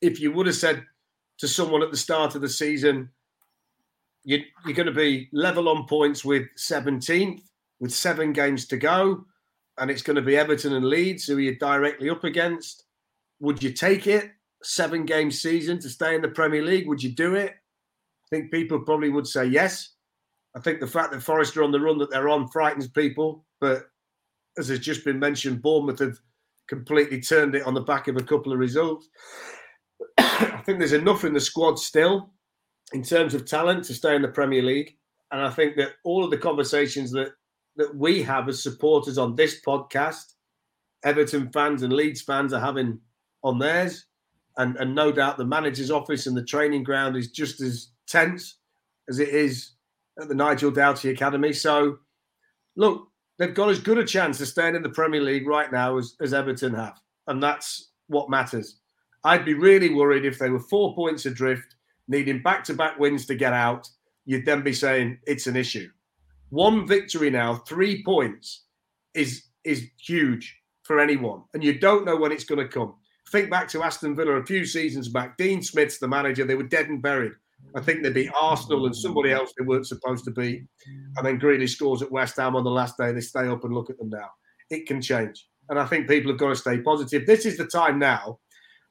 [0.00, 0.84] If you would have said
[1.38, 3.10] to someone at the start of the season,
[4.24, 7.42] you, you're going to be level on points with 17th,
[7.80, 9.24] with seven games to go,
[9.78, 12.84] and it's going to be Everton and Leeds, who you're directly up against.
[13.40, 14.30] Would you take it?
[14.62, 16.88] Seven game season to stay in the Premier League?
[16.88, 17.54] Would you do it?
[18.34, 19.94] Think people probably would say yes.
[20.56, 23.46] I think the fact that Forest are on the run that they're on frightens people,
[23.60, 23.84] but
[24.58, 26.18] as has just been mentioned, Bournemouth have
[26.66, 29.08] completely turned it on the back of a couple of results.
[30.18, 32.32] I think there's enough in the squad still
[32.92, 34.96] in terms of talent to stay in the Premier League.
[35.30, 37.34] And I think that all of the conversations that
[37.76, 40.24] that we have as supporters on this podcast,
[41.04, 42.98] Everton fans and Leeds fans are having
[43.44, 44.06] on theirs.
[44.56, 48.58] And, and no doubt the manager's office and the training ground is just as tense
[49.08, 49.72] as it is
[50.20, 51.52] at the Nigel Doughty Academy.
[51.52, 51.98] So,
[52.76, 55.98] look, they've got as good a chance of staying in the Premier League right now
[55.98, 57.00] as, as Everton have.
[57.26, 58.78] And that's what matters.
[59.24, 61.76] I'd be really worried if they were four points adrift,
[62.08, 63.88] needing back to back wins to get out.
[64.26, 65.88] You'd then be saying it's an issue.
[66.50, 68.64] One victory now, three points,
[69.14, 71.42] is is huge for anyone.
[71.54, 72.94] And you don't know when it's going to come.
[73.30, 75.38] Think back to Aston Villa a few seasons back.
[75.38, 76.44] Dean Smith's the manager.
[76.44, 77.32] They were dead and buried.
[77.76, 80.64] I think they beat Arsenal and somebody else they weren't supposed to beat.
[81.16, 83.12] And then Grealish scores at West Ham on the last day.
[83.12, 84.28] They stay up and look at them now.
[84.70, 85.48] It can change.
[85.68, 87.26] And I think people have got to stay positive.
[87.26, 88.38] This is the time now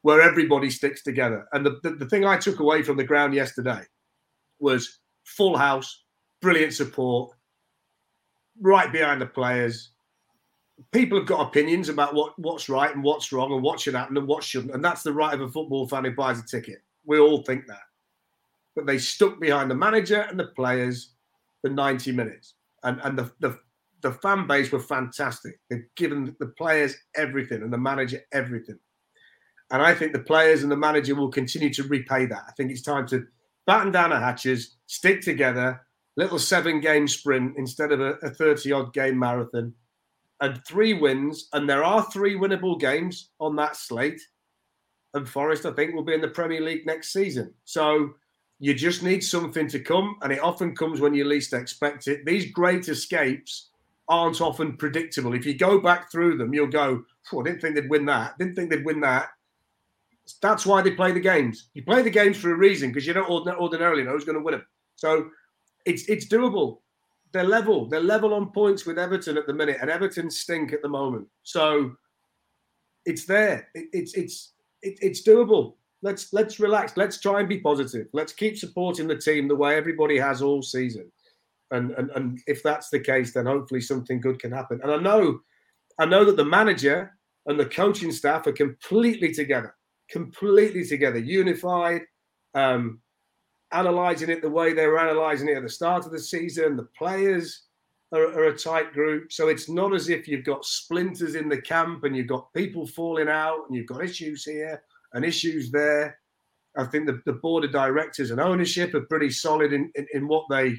[0.01, 1.45] where everybody sticks together.
[1.53, 3.81] And the, the, the thing I took away from the ground yesterday
[4.59, 6.03] was full house,
[6.41, 7.31] brilliant support,
[8.59, 9.91] right behind the players.
[10.91, 14.17] People have got opinions about what, what's right and what's wrong and what should happen
[14.17, 14.73] and what shouldn't.
[14.73, 16.79] And that's the right of a football fan who buys a ticket.
[17.05, 17.81] We all think that.
[18.75, 21.13] But they stuck behind the manager and the players
[21.61, 22.55] for 90 minutes.
[22.83, 23.59] And, and the, the,
[24.01, 25.59] the fan base were fantastic.
[25.69, 28.79] They've given the players everything and the manager everything.
[29.71, 32.43] And I think the players and the manager will continue to repay that.
[32.47, 33.25] I think it's time to
[33.65, 35.81] batten down the hatches, stick together,
[36.17, 39.73] little seven game sprint instead of a 30 odd game marathon,
[40.41, 41.47] and three wins.
[41.53, 44.21] And there are three winnable games on that slate.
[45.13, 47.53] And Forest, I think, will be in the Premier League next season.
[47.65, 48.13] So
[48.63, 50.15] you just need something to come.
[50.21, 52.25] And it often comes when you least expect it.
[52.25, 53.71] These great escapes
[54.07, 55.33] aren't often predictable.
[55.33, 57.03] If you go back through them, you'll go,
[57.33, 58.37] oh, I didn't think they'd win that.
[58.37, 59.31] Didn't think they'd win that.
[60.41, 61.71] That's why they play the games.
[61.73, 64.43] You play the games for a reason because you don't ordinarily know who's going to
[64.43, 64.65] win them.
[64.95, 65.29] So
[65.85, 66.77] it's it's doable.
[67.33, 67.89] They're level.
[67.89, 71.27] They're level on points with Everton at the minute, and Everton stink at the moment.
[71.43, 71.97] So
[73.05, 73.67] it's there.
[73.73, 75.73] It, it's it's it, it's doable.
[76.03, 76.97] Let's let's relax.
[76.97, 78.07] Let's try and be positive.
[78.11, 81.09] Let's keep supporting the team the way everybody has all season.
[81.71, 84.81] And, and and if that's the case, then hopefully something good can happen.
[84.83, 85.39] And I know,
[85.97, 89.73] I know that the manager and the coaching staff are completely together,
[90.09, 92.01] completely together, unified,
[92.53, 92.99] um,
[93.71, 96.75] analysing it the way they were analysing it at the start of the season.
[96.75, 97.63] The players
[98.11, 101.61] are, are a tight group, so it's not as if you've got splinters in the
[101.61, 104.83] camp and you've got people falling out and you've got issues here
[105.13, 106.19] and issues there.
[106.75, 110.27] I think the, the board of directors and ownership are pretty solid in, in, in
[110.27, 110.75] what they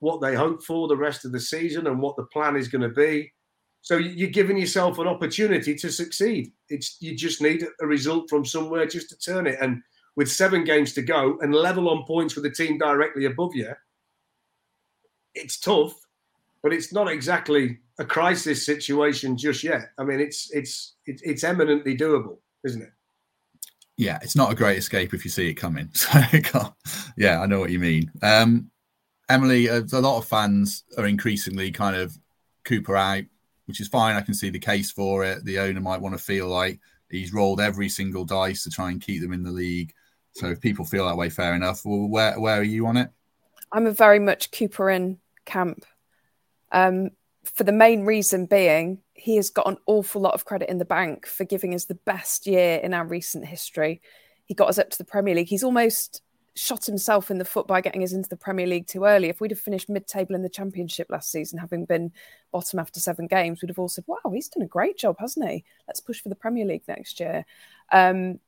[0.00, 2.82] what they hope for the rest of the season and what the plan is going
[2.82, 3.30] to be.
[3.82, 6.52] So you're giving yourself an opportunity to succeed.
[6.68, 9.58] It's you just need a result from somewhere just to turn it.
[9.60, 9.82] And
[10.16, 13.72] with seven games to go and level on points with the team directly above you,
[15.34, 15.94] it's tough,
[16.62, 19.90] but it's not exactly a crisis situation just yet.
[19.98, 22.92] I mean, it's it's it's, it's eminently doable, isn't it?
[24.00, 25.90] Yeah, it's not a great escape if you see it coming.
[25.94, 26.74] So,
[27.18, 28.10] yeah, I know what you mean.
[28.22, 28.70] Um,
[29.28, 32.16] Emily, a, a lot of fans are increasingly kind of
[32.64, 33.24] Cooper out,
[33.66, 34.16] which is fine.
[34.16, 35.44] I can see the case for it.
[35.44, 36.80] The owner might want to feel like
[37.10, 39.92] he's rolled every single dice to try and keep them in the league.
[40.32, 41.82] So if people feel that way, fair enough.
[41.84, 43.10] Well, where where are you on it?
[43.70, 45.84] I'm a very much Cooper in camp.
[46.72, 47.10] Um,
[47.44, 50.84] for the main reason being, he has got an awful lot of credit in the
[50.84, 54.00] bank for giving us the best year in our recent history.
[54.44, 55.48] He got us up to the Premier League.
[55.48, 56.22] He's almost
[56.54, 59.28] shot himself in the foot by getting us into the Premier League too early.
[59.28, 62.12] If we'd have finished mid-table in the Championship last season, having been
[62.52, 65.48] bottom after seven games, we'd have all said, "Wow, he's done a great job, hasn't
[65.48, 65.64] he?
[65.86, 67.46] Let's push for the Premier League next year."
[67.92, 68.40] Um,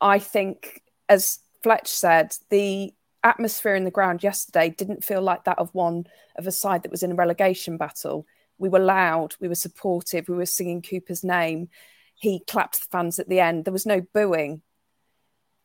[0.00, 2.92] I think, as Fletch said, the
[3.24, 6.06] atmosphere in the ground yesterday didn't feel like that of one
[6.36, 8.26] of a side that was in a relegation battle.
[8.58, 11.68] We were loud, we were supportive, we were singing Cooper's name.
[12.14, 13.64] He clapped the fans at the end.
[13.64, 14.62] There was no booing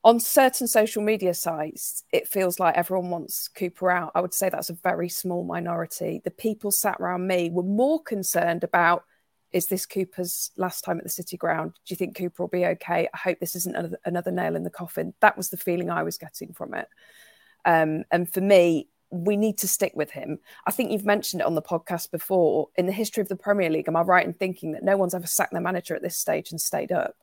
[0.03, 4.11] on certain social media sites, it feels like everyone wants Cooper out.
[4.15, 6.21] I would say that's a very small minority.
[6.23, 9.03] The people sat around me were more concerned about
[9.51, 11.73] is this Cooper's last time at the City Ground?
[11.73, 13.09] Do you think Cooper will be okay?
[13.11, 15.15] I hope this isn't another, nail in the coffin.
[15.21, 16.87] That was the feeling I was getting from it.
[17.65, 20.39] Um, and for me, we need to stick with him.
[20.67, 22.69] I think you've mentioned it on the podcast before.
[22.75, 25.15] In the history of the Premier League, am I right in thinking that no one's
[25.15, 27.15] ever sacked their manager at this stage and stayed up?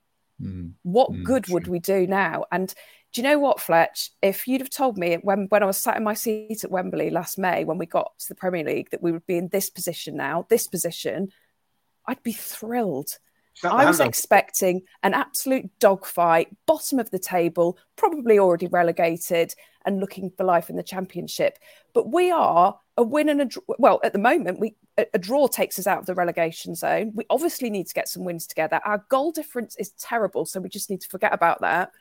[0.42, 0.72] Mm.
[0.82, 1.54] What mm, good true.
[1.54, 2.44] would we do now?
[2.50, 2.74] And
[3.12, 4.10] do you know what, Fletch?
[4.20, 7.10] If you'd have told me when, when I was sat in my seat at Wembley
[7.10, 9.70] last May, when we got to the Premier League, that we would be in this
[9.70, 11.30] position now, this position,
[12.06, 13.18] I'd be thrilled.
[13.64, 19.54] I was expecting an absolute dogfight, bottom of the table, probably already relegated
[19.84, 21.58] and looking for life in the championship.
[21.94, 23.62] But we are a win and a draw.
[23.78, 27.12] Well, at the moment, we a, a draw takes us out of the relegation zone.
[27.14, 28.80] We obviously need to get some wins together.
[28.84, 31.92] Our goal difference is terrible, so we just need to forget about that.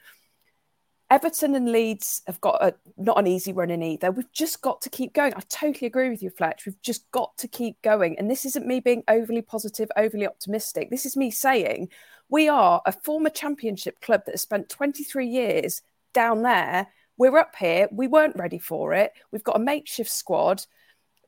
[1.15, 4.11] Everton and Leeds have got a not an easy run in either.
[4.11, 5.33] We've just got to keep going.
[5.33, 6.65] I totally agree with you, Fletch.
[6.65, 8.19] We've just got to keep going.
[8.19, 10.89] And this isn't me being overly positive, overly optimistic.
[10.89, 11.87] This is me saying
[12.27, 15.81] we are a former championship club that has spent 23 years
[16.13, 16.87] down there.
[17.15, 17.87] We're up here.
[17.93, 19.13] We weren't ready for it.
[19.31, 20.65] We've got a makeshift squad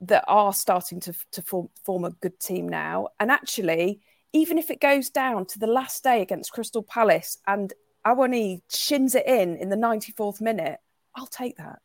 [0.01, 3.07] that are starting to, to form, form a good team now.
[3.21, 4.01] And actually,
[4.33, 7.71] even if it goes down to the last day against Crystal Palace and
[8.07, 10.79] Awoniyi shins it in in the 94th minute,
[11.15, 11.79] I'll take that.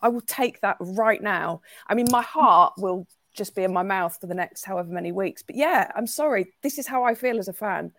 [0.00, 1.62] I will take that right now.
[1.86, 5.12] I mean, my heart will just be in my mouth for the next however many
[5.12, 5.42] weeks.
[5.42, 6.52] But yeah, I'm sorry.
[6.62, 7.92] This is how I feel as a fan.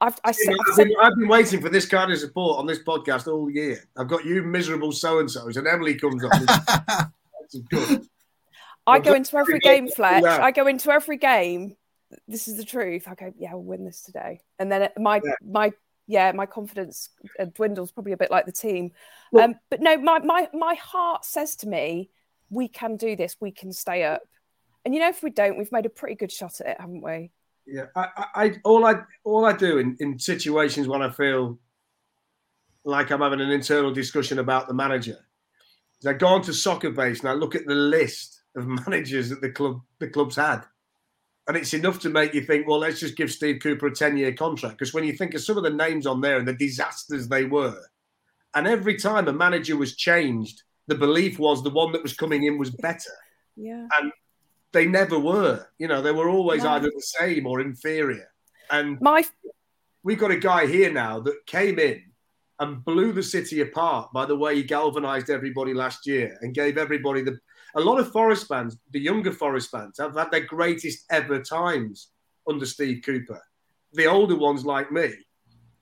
[0.00, 2.82] I've, I said, I've, been, I've, been, waiting for this kind of support on this
[2.82, 3.82] podcast all year.
[3.96, 6.32] I've got you miserable so and so's, and Emily comes on.
[8.86, 10.24] I go into every game, Fletch.
[10.24, 11.76] I go into every game.
[12.28, 13.08] This is the truth.
[13.08, 14.40] I go, yeah, we'll win this today.
[14.58, 15.32] And then my yeah.
[15.44, 15.72] my
[16.06, 18.92] yeah, my confidence uh, dwindles probably a bit like the team.
[19.32, 22.10] Well, um, but no, my my my heart says to me,
[22.50, 23.36] we can do this.
[23.40, 24.22] We can stay up.
[24.84, 27.02] And you know, if we don't, we've made a pretty good shot at it, haven't
[27.02, 27.32] we?
[27.66, 31.58] Yeah, I, I all I all I do in, in situations when I feel
[32.84, 35.18] like I'm having an internal discussion about the manager
[36.00, 39.40] is I go onto soccer base and I look at the list of managers that
[39.40, 40.64] the club the club's had.
[41.48, 44.16] And it's enough to make you think, well, let's just give Steve Cooper a 10
[44.16, 44.78] year contract.
[44.78, 47.44] Because when you think of some of the names on there and the disasters they
[47.44, 47.80] were,
[48.54, 52.44] and every time a manager was changed, the belief was the one that was coming
[52.44, 53.10] in was better.
[53.58, 53.86] Yeah.
[53.98, 54.12] And
[54.72, 55.66] they never were.
[55.78, 56.72] You know, they were always No.
[56.72, 58.28] either the same or inferior.
[58.70, 59.24] And My
[60.02, 62.02] we've got a guy here now that came in
[62.60, 66.76] and blew the city apart by the way he galvanized everybody last year and gave
[66.76, 67.38] everybody the.
[67.76, 72.08] A lot of Forest fans, the younger Forest fans, have had their greatest ever times
[72.48, 73.40] under Steve Cooper.
[73.92, 75.12] The older ones, like me,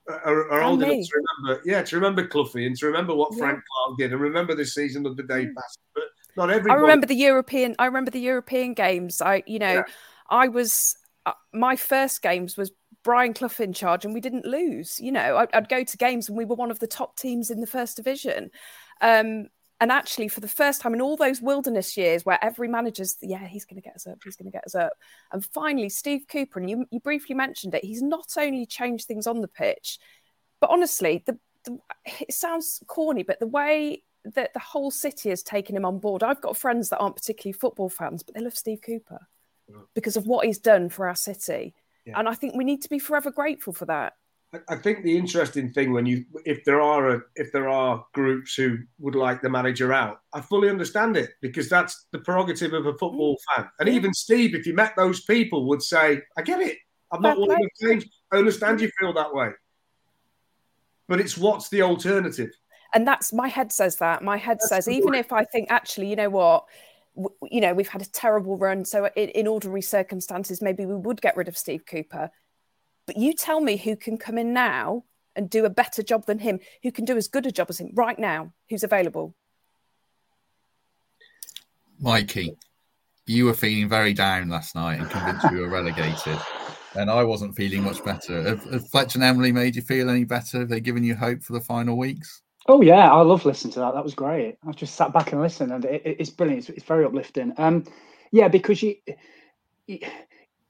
[0.07, 3.39] are, are old enough to remember, yeah, to remember Cloughie and to remember what Yeah.
[3.39, 5.55] Frank Clark did and remember the season of the day Mm.
[5.55, 5.79] past.
[5.93, 6.03] But
[6.37, 7.75] not I remember the European.
[7.79, 9.21] I remember the European games.
[9.21, 9.83] I, you know, Yeah.
[10.29, 12.71] I was uh, my first games was
[13.03, 14.99] Brian Clough in charge, and we didn't lose.
[14.99, 17.49] You know, I'd, I'd go to games and we were one of the top teams
[17.49, 18.51] in the first division.
[19.01, 19.47] Um,
[19.81, 23.45] and actually, for the first time in all those wilderness years, where every manager's, yeah,
[23.45, 24.93] he's going to get us up, he's going to get us up,
[25.31, 29.27] and finally, Steve Cooper, and you, you briefly mentioned it, he's not only changed things
[29.27, 29.99] on the pitch,
[30.61, 31.77] but honestly, the, the
[32.21, 34.03] it sounds corny, but the way
[34.33, 36.23] that the whole city has taken him on board.
[36.23, 39.27] I've got friends that aren't particularly football fans, but they love Steve Cooper
[39.93, 41.73] because of what he's done for our city.
[42.05, 42.19] Yeah.
[42.19, 44.13] And I think we need to be forever grateful for that.
[44.69, 48.55] I- think the interesting thing when you, if there are a, if there are groups
[48.55, 52.85] who would like the manager out, I fully understand it because that's the prerogative of
[52.85, 53.55] a football mm.
[53.55, 53.69] fan.
[53.79, 56.77] And even Steve, if you met those people, would say, "I get it.
[57.11, 58.07] I'm not one of the change.
[58.31, 59.51] I understand you feel that way."
[61.07, 62.51] But it's what's the alternative?
[62.95, 64.23] And that's my head says that.
[64.23, 66.65] My head That's says, even if I think, actually, you know what?
[67.51, 68.85] You know, we've had a terrible run.
[68.85, 72.31] So, in ordinary circumstances, maybe we would get rid of Steve Cooper.
[73.05, 75.03] But you tell me who can come in now
[75.35, 77.79] and do a better job than him, who can do as good a job as
[77.79, 79.35] him right now, who's available.
[81.99, 82.55] Mikey,
[83.25, 86.37] you were feeling very down last night and convinced you were relegated.
[86.95, 88.41] And I wasn't feeling much better.
[88.43, 90.59] Have, have Fletcher and Emily made you feel any better?
[90.59, 92.41] Have they given you hope for the final weeks?
[92.67, 93.93] Oh yeah, I love listening to that.
[93.93, 94.57] That was great.
[94.67, 96.61] I just sat back and listened, and it, it- it's brilliant.
[96.69, 97.53] It's, it's very uplifting.
[97.57, 97.83] Um,
[98.31, 98.95] yeah, because you,
[99.87, 99.99] you,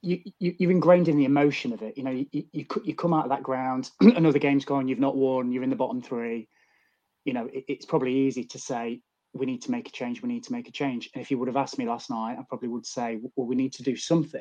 [0.02, 1.96] you, you you're ingrained in the emotion of it.
[1.96, 5.16] You know, you you, you come out of that ground, another game's gone, you've not
[5.16, 6.48] won, you're in the bottom three.
[7.24, 9.00] You know, it, it's probably easy to say
[9.32, 10.22] we need to make a change.
[10.22, 11.10] We need to make a change.
[11.14, 13.56] And if you would have asked me last night, I probably would say, well, we
[13.56, 14.40] need to do something.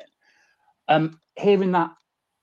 [0.87, 1.91] Um, hearing that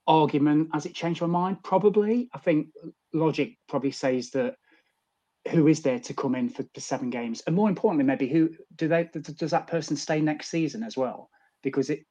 [0.07, 1.63] argument, has it changed my mind?
[1.63, 2.29] Probably.
[2.33, 2.67] I think
[3.13, 4.55] logic probably says that
[5.49, 8.49] who is there to come in for the seven games, and more importantly, maybe who
[8.75, 11.29] do they does that person stay next season as well?
[11.61, 12.05] Because it,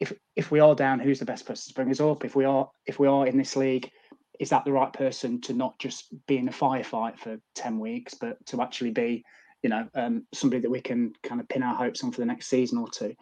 [0.00, 2.24] if if we are down, who's the best person to bring us up?
[2.24, 3.90] If we are if we are in this league,
[4.38, 8.14] is that the right person to not just be in a firefight for ten weeks,
[8.14, 9.24] but to actually be,
[9.62, 12.26] you know, um, somebody that we can kind of pin our hopes on for the
[12.26, 13.14] next season or two?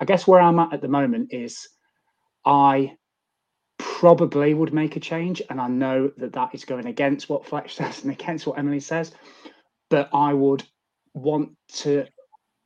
[0.00, 1.68] I guess where I'm at at the moment is,
[2.44, 2.96] I
[3.78, 5.40] probably would make a change.
[5.48, 8.80] And I know that that is going against what Fletch says and against what Emily
[8.80, 9.12] says.
[9.88, 10.64] But I would
[11.14, 12.06] want to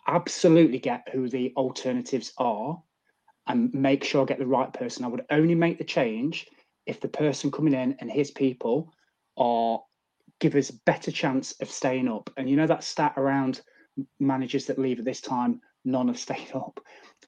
[0.07, 2.83] absolutely get who the alternatives are
[3.49, 5.05] and make sure I get the right person.
[5.05, 6.47] I would only make the change
[6.87, 8.93] if the person coming in and his people
[9.37, 9.81] are
[10.41, 12.31] give us better chance of staying up.
[12.37, 13.63] And you know that stat around
[14.21, 16.79] managers that leave at this time, none have stayed up.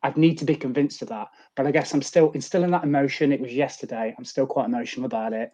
[0.03, 1.29] I'd need to be convinced of that.
[1.57, 3.33] But I guess I'm still instilling that emotion.
[3.33, 4.15] It was yesterday.
[4.17, 5.51] I'm still quite emotional about it.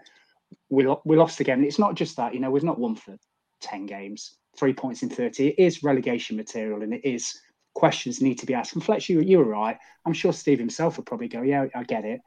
[0.69, 1.65] We, lo- we lost again.
[1.65, 3.17] It's not just that, you know, we've not won for
[3.61, 5.49] 10 games, three points in 30.
[5.49, 7.37] It is relegation material and it is
[7.77, 8.75] questions need to be asked.
[8.75, 9.77] And Fletcher, you, you were right.
[10.05, 12.21] I'm sure Steve himself would probably go, yeah, I get it.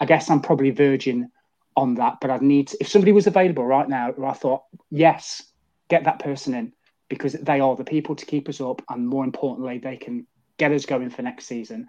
[0.00, 1.30] I guess I'm probably verging
[1.76, 5.42] on that, but I'd need, to, if somebody was available right now, I thought, yes,
[5.88, 6.72] get that person in
[7.08, 8.82] because they are the people to keep us up.
[8.88, 10.26] And more importantly, they can
[10.58, 11.86] get us going for next season.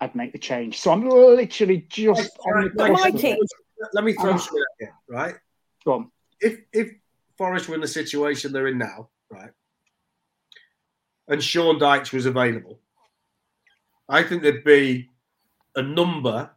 [0.00, 0.78] I'd make the change.
[0.78, 3.28] So I'm literally just on the Like, Mikey.
[3.30, 3.38] it.
[3.92, 4.36] Let me throw Ah.
[4.36, 5.34] something at you, right?
[5.84, 6.12] Go on.
[6.40, 6.90] if if
[7.38, 9.50] Forest were in the situation they're in now, right,
[11.32, 12.78] and Sean Dyche was available,
[14.08, 15.08] I think there'd be
[15.76, 16.50] a number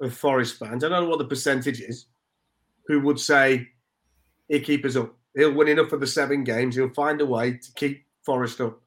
[0.00, 0.82] of Forest fans.
[0.82, 2.06] I don't know what the percentage is,
[2.86, 3.68] who would say
[4.48, 5.14] he'll keep us up.
[5.34, 6.74] He'll win enough of the seven games.
[6.74, 8.80] He'll find a way to keep Forest up.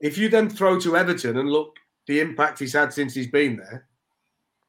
[0.00, 1.76] If you then throw to Everton and look
[2.06, 3.86] the impact he's had since he's been there,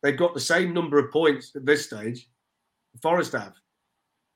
[0.01, 2.27] they've got the same number of points at this stage.
[3.01, 3.53] Forest have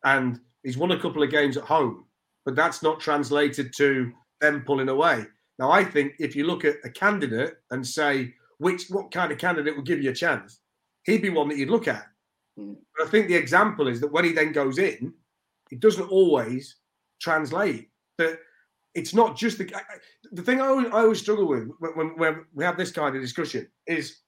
[0.03, 2.05] and he's won a couple of games at home,
[2.45, 5.25] but that's not translated to them pulling away.
[5.57, 9.37] Now, I think if you look at a candidate and say which what kind of
[9.37, 10.59] candidate would give you a chance,
[11.03, 12.05] he'd be one that you'd look at.
[12.59, 12.75] Mm.
[12.95, 15.13] But I think the example is that when he then goes in,
[15.71, 16.77] it doesn't always
[17.21, 17.89] translate.
[18.17, 18.39] That
[18.93, 19.71] it's not just the
[20.31, 23.15] the thing I always, I always struggle with when, when, when we have this kind
[23.15, 24.21] of discussion is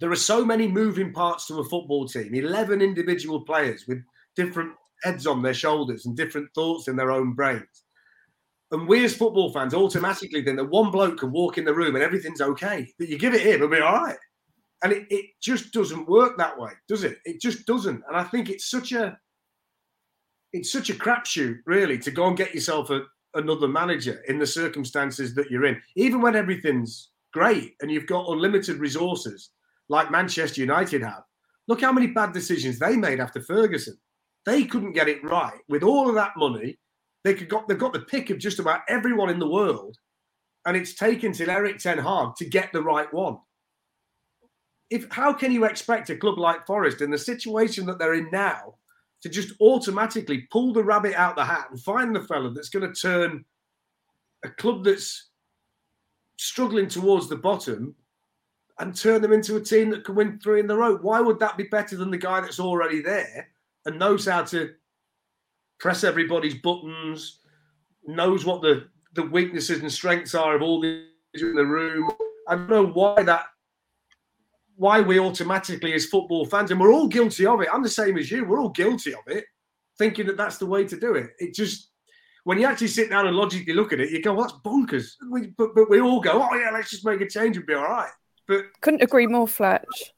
[0.00, 3.98] there are so many moving parts to a football team 11 individual players with
[4.34, 4.72] different
[5.02, 7.84] heads on their shoulders and different thoughts in their own brains
[8.70, 11.94] And we as football fans automatically think that one bloke can walk in the room
[11.94, 12.92] and everything's okay.
[12.98, 14.16] That you give it him, it'll be all right.
[14.82, 17.18] And it, it just doesn't work that way, does it?
[17.24, 18.02] It just doesn't.
[18.08, 19.18] And I think it's such a
[20.52, 23.02] it's such a crapshoot, really, to go and get yourself a,
[23.34, 28.28] another manager in the circumstances that you're in, even when everything's great and you've got
[28.28, 29.50] unlimited resources
[29.88, 31.22] like Manchester United have.
[31.68, 33.98] Look how many bad decisions they made after Ferguson.
[34.46, 36.78] They couldn't get it right with all of that money.
[37.26, 39.98] They could got they've got the pick of just about everyone in the world,
[40.64, 43.38] and it's taken till Erik Ten Hag to get the right one.
[44.90, 48.30] If how can you expect a club like Forest in the situation that they're in
[48.30, 48.76] now
[49.22, 52.88] to just automatically pull the rabbit out the hat and find the fella that's going
[52.88, 53.44] to turn
[54.44, 55.30] a club that's
[56.36, 57.92] struggling towards the bottom
[58.78, 60.96] and turn them into a team that can win three in the row.
[60.98, 63.48] Why would that be better than the guy that's already there
[63.84, 64.74] and knows how to
[65.78, 67.40] press everybody's buttons,
[68.06, 72.10] knows what the, the weaknesses and strengths are of all the in the room?
[72.48, 73.46] I don't know why that
[74.76, 77.68] why we automatically as football fans and we're all guilty of it.
[77.72, 78.44] I'm the same as you.
[78.44, 79.46] We're all guilty of it,
[79.98, 81.30] thinking that that's the way to do it.
[81.38, 81.90] It just
[82.44, 85.14] when you actually sit down and logically look at it, you go, well, "That's bonkers."
[85.30, 87.74] We, but, but we all go, "Oh yeah, let's just make a change and be
[87.74, 88.10] all right."
[88.46, 90.14] But couldn't agree more, Fletch.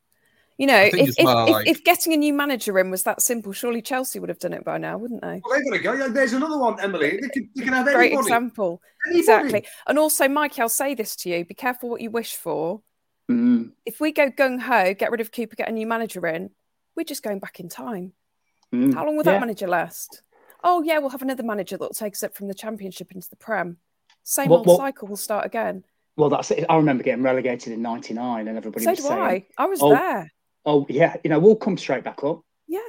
[0.58, 3.22] You know, if, if, well, if, like- if getting a new manager in was that
[3.22, 5.40] simple, surely Chelsea would have done it by now, wouldn't they?
[5.44, 6.08] well, they're going to go.
[6.08, 7.18] There's another one, Emily.
[7.22, 8.26] They can, you can have Great anybody.
[8.26, 8.82] example.
[9.06, 9.20] Anybody.
[9.20, 9.66] Exactly.
[9.86, 12.82] And also, Mike, I'll say this to you be careful what you wish for.
[13.30, 16.50] Mm, If we go gung ho, get rid of Cooper, get a new manager in,
[16.96, 18.12] we're just going back in time.
[18.74, 18.92] mm.
[18.94, 19.32] How long will Yeah.
[19.34, 20.22] that manager last?
[20.64, 23.36] Oh, yeah, we'll have another manager that'll take us up from the championship into the
[23.36, 23.76] Prem.
[24.24, 25.84] Same Well- old well- cycle will start again.
[26.16, 26.64] Well, that's it.
[26.68, 29.46] I remember getting relegated in '99, and everybody So was do saying, I.
[29.56, 30.32] I was oh, there.
[30.68, 32.80] "Oh, yeah, you know, we'll come straight back up." Yeah.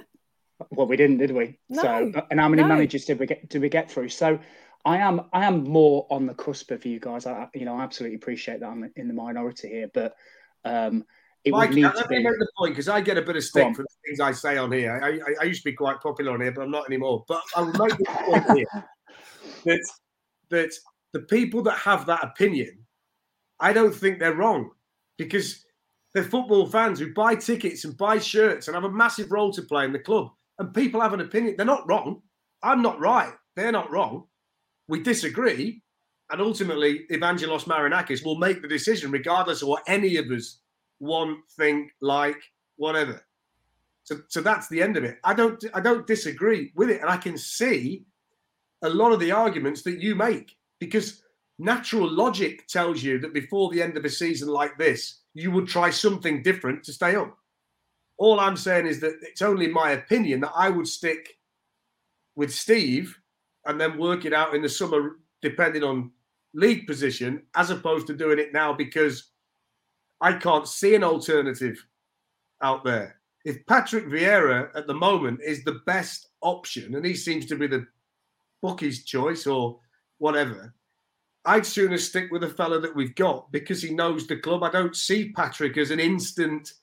[0.71, 1.57] Well, we didn't, did we?
[1.69, 2.67] No, So, and how many no.
[2.67, 3.47] managers did we get?
[3.49, 4.09] Did we get through?
[4.09, 4.39] So,
[4.85, 7.25] I am, I am more on the cusp of you guys.
[7.25, 10.15] I, you know, I absolutely appreciate that I'm in the minority here, but
[10.65, 11.05] um,
[11.43, 12.23] it Mike, would need let to me be.
[12.23, 14.31] make the point because I get a bit of Go stick for the things I
[14.31, 14.99] say on here.
[15.01, 17.23] I, I, I used to be quite popular on here, but I'm not anymore.
[17.27, 18.65] But I'll make the point here
[19.65, 19.89] that
[20.49, 20.71] that
[21.13, 22.85] the people that have that opinion,
[23.59, 24.71] I don't think they're wrong
[25.17, 25.65] because
[26.13, 29.61] they're football fans who buy tickets and buy shirts and have a massive role to
[29.61, 30.31] play in the club.
[30.57, 31.55] And people have an opinion.
[31.55, 32.21] They're not wrong.
[32.63, 33.33] I'm not right.
[33.55, 34.25] They're not wrong.
[34.87, 35.81] We disagree.
[36.31, 40.59] And ultimately, Evangelos Marinakis will make the decision regardless of what any of us
[40.99, 42.37] want, think, like,
[42.75, 43.21] whatever.
[44.03, 45.17] So, so that's the end of it.
[45.23, 48.05] I don't, I don't disagree with it, and I can see
[48.81, 51.23] a lot of the arguments that you make because
[51.57, 55.67] natural logic tells you that before the end of a season like this, you would
[55.67, 57.37] try something different to stay up.
[58.17, 61.37] All I'm saying is that it's only my opinion that I would stick
[62.35, 63.17] with Steve
[63.65, 66.11] and then work it out in the summer, depending on
[66.53, 69.29] league position, as opposed to doing it now because
[70.19, 71.85] I can't see an alternative
[72.61, 73.21] out there.
[73.45, 77.67] If Patrick Vieira at the moment is the best option, and he seems to be
[77.67, 77.87] the
[78.61, 79.79] bookie's choice or
[80.17, 80.73] whatever,
[81.45, 84.63] I'd sooner stick with the fella that we've got because he knows the club.
[84.63, 86.73] I don't see Patrick as an instant.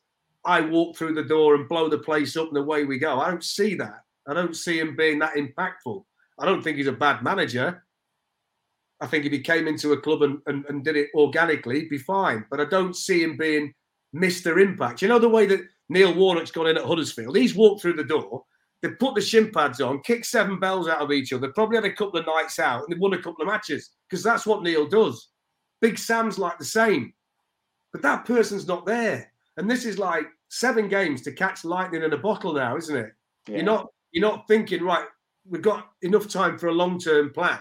[0.44, 3.20] I walk through the door and blow the place up and away we go.
[3.20, 4.04] I don't see that.
[4.26, 6.04] I don't see him being that impactful.
[6.38, 7.84] I don't think he's a bad manager.
[9.00, 11.90] I think if he came into a club and, and, and did it organically, he'd
[11.90, 12.44] be fine.
[12.50, 13.74] But I don't see him being
[14.14, 14.60] Mr.
[14.60, 15.02] Impact.
[15.02, 17.36] You know the way that Neil Warnock's gone in at Huddersfield?
[17.36, 18.44] He's walked through the door,
[18.82, 21.84] they put the shin pads on, kicked seven bells out of each other, probably had
[21.84, 24.62] a couple of nights out, and they won a couple of matches because that's what
[24.62, 25.28] Neil does.
[25.80, 27.12] Big Sam's like the same.
[27.92, 29.32] But that person's not there.
[29.56, 33.12] And this is like seven games to catch lightning in a bottle now, isn't it?
[33.48, 33.56] Yeah.
[33.56, 35.06] You're not you're not thinking, right,
[35.48, 37.58] we've got enough time for a long-term plan.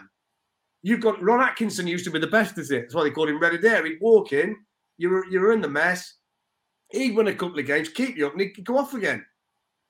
[0.84, 2.82] You've got Ron Atkinson used to be the best at it.
[2.82, 3.86] That's why they called him Ready There.
[3.86, 4.56] He'd walk in,
[4.98, 6.16] you're you're in the mess.
[6.92, 9.26] He'd win a couple of games, keep you up, and he'd go off again.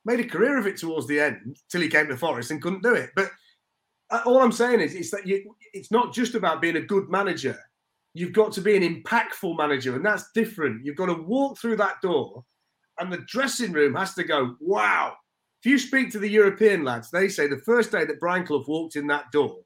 [0.06, 2.84] Made a career of it towards the end till he came to Forest and couldn't
[2.84, 3.10] do it.
[3.16, 3.32] But
[4.12, 7.10] uh, all I'm saying is, is that you, it's not just about being a good
[7.10, 7.58] manager.
[8.14, 10.86] You've got to be an impactful manager, and that's different.
[10.86, 12.46] You've got to walk through that door,
[13.00, 15.16] and the dressing room has to go, wow.
[15.62, 18.64] If you speak to the European lads, they say the first day that Brian Clough
[18.68, 19.58] walked in that door,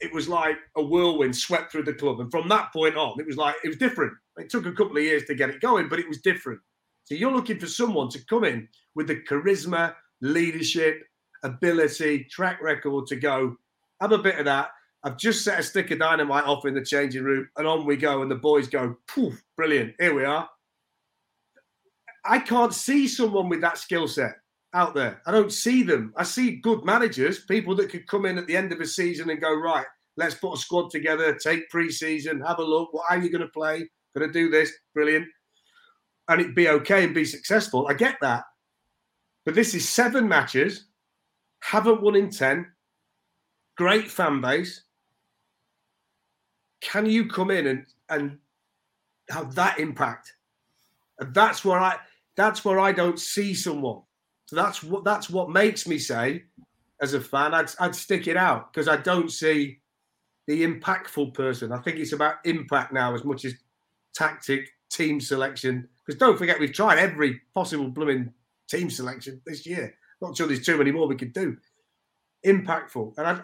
[0.00, 2.20] it was like a whirlwind swept through the club.
[2.20, 4.14] And from that point on, it was like, it was different.
[4.38, 6.60] It took a couple of years to get it going, but it was different.
[7.10, 11.02] So you're looking for someone to come in with the charisma, leadership,
[11.42, 13.56] ability, track record to go,
[14.00, 14.68] have a bit of that.
[15.02, 17.96] I've just set a stick of dynamite off in the changing room, and on we
[17.96, 18.22] go.
[18.22, 19.94] And the boys go, poof, brilliant.
[19.98, 20.48] Here we are.
[22.24, 24.34] I can't see someone with that skill set
[24.74, 25.20] out there.
[25.26, 26.12] I don't see them.
[26.16, 29.30] I see good managers, people that could come in at the end of a season
[29.30, 29.86] and go, right,
[30.16, 32.92] Let's put a squad together, take pre-season, have a look.
[32.92, 33.88] What are you going to play?
[34.14, 34.70] Going to do this?
[34.94, 35.26] Brilliant.
[36.30, 37.86] And it be okay and be successful.
[37.88, 38.44] I get that.
[39.44, 40.86] But this is seven matches,
[41.60, 42.66] haven't won in 10,
[43.76, 44.84] great fan base.
[46.80, 48.38] Can you come in and, and
[49.28, 50.32] have that impact?
[51.18, 51.98] And that's where I
[52.36, 54.00] that's where I don't see someone.
[54.46, 56.44] So that's what that's what makes me say,
[57.00, 59.80] as a fan, I'd, I'd stick it out because I don't see
[60.46, 61.72] the impactful person.
[61.72, 63.54] I think it's about impact now as much as
[64.14, 65.88] tactic, team selection.
[66.04, 68.32] Because don't forget, we've tried every possible blooming
[68.68, 69.94] team selection this year.
[70.20, 71.56] Not sure there's too many more we could do.
[72.44, 73.42] Impactful, and I,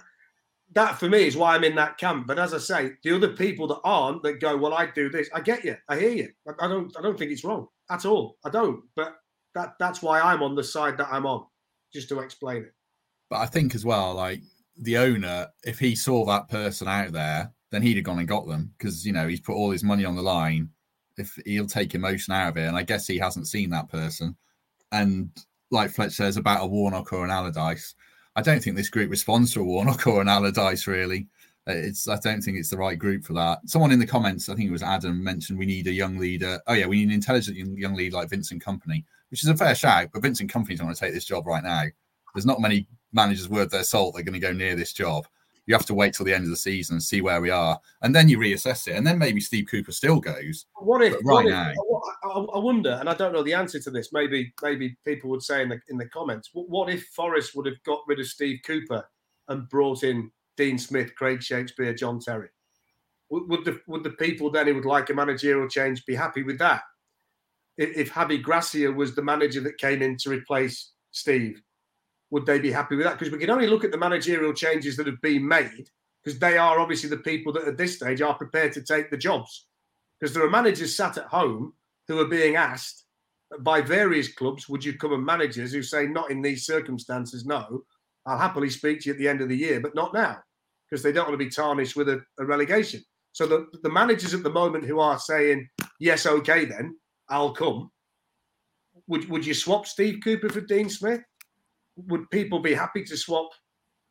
[0.72, 2.26] that for me is why I'm in that camp.
[2.26, 5.28] But as I say, the other people that aren't that go, well, I do this.
[5.34, 5.76] I get you.
[5.88, 6.28] I hear you.
[6.48, 6.94] I, I don't.
[6.98, 8.36] I don't think it's wrong at all.
[8.44, 8.82] I don't.
[8.94, 9.16] But
[9.54, 11.46] that that's why I'm on the side that I'm on,
[11.92, 12.74] just to explain it.
[13.30, 14.40] But I think as well, like
[14.76, 18.46] the owner, if he saw that person out there, then he'd have gone and got
[18.46, 20.70] them because you know he's put all his money on the line.
[21.18, 24.36] If he'll take emotion out of it, and I guess he hasn't seen that person.
[24.92, 25.30] And
[25.70, 27.94] like Fletch says about a Warnock or an Allardyce,
[28.36, 31.26] I don't think this group responds to a Warnock or an Allardyce really.
[31.68, 33.58] Uh, it's I don't think it's the right group for that.
[33.66, 36.60] Someone in the comments, I think it was Adam, mentioned we need a young leader.
[36.66, 39.74] Oh yeah, we need an intelligent young leader like Vincent Kompany, which is a fair
[39.74, 40.10] shout.
[40.12, 41.84] But Vincent Kompany's going to take this job right now.
[42.34, 45.26] There's not many managers worth their salt that are going to go near this job.
[45.66, 47.80] You have to wait till the end of the season and see where we are,
[48.02, 50.66] and then you reassess it, and then maybe Steve Cooper still goes.
[50.76, 51.72] What if But what right if- now,
[52.54, 54.12] I, wonder, and I don't know the answer to this.
[54.12, 57.66] Maybe maybe people would say in the in the comments, what, what if Forest would
[57.66, 59.04] have got rid of Steve Cooper
[59.48, 62.48] and brought in Dean Smith, Craig Shakespeare, John Terry?
[63.30, 66.42] Would, would the would the people then who would like a managerial change be happy
[66.42, 66.82] with that?
[67.76, 71.60] If, if Javi Gracia was the manager that came in to replace Steve,
[72.30, 73.18] would they be happy with that?
[73.18, 75.88] Because we can only look at the managerial changes that have been made
[76.22, 79.16] because they are obviously the people that at this stage are prepared to take the
[79.16, 79.66] jobs.
[80.18, 81.72] Because there are managers sat at home
[82.08, 83.04] who are being asked
[83.60, 87.84] by various clubs, would you come and managers who say, not in these circumstances, no,
[88.26, 90.38] I'll happily speak to you at the end of the year, but not now,
[90.90, 93.02] because they don't want to be tarnished with a, a relegation.
[93.30, 95.68] So the, the managers at the moment who are saying,
[96.00, 96.96] yes, okay, then
[97.28, 97.92] I'll come.
[99.06, 101.20] Would, would you swap Steve Cooper for Dean Smith?
[101.96, 103.50] Would people be happy to swap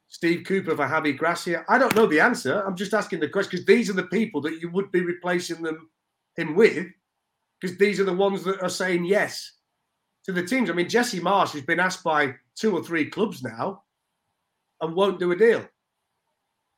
[0.08, 1.64] Steve Cooper for Javi Gracia?
[1.70, 2.62] I don't know the answer.
[2.62, 5.62] I'm just asking the question because these are the people that you would be replacing
[5.62, 5.90] them
[6.36, 6.88] him with,
[7.60, 9.54] because these are the ones that are saying yes
[10.26, 10.70] to the teams.
[10.70, 13.84] I mean, Jesse Marsh has been asked by two or three clubs now
[14.82, 15.66] and won't do a deal.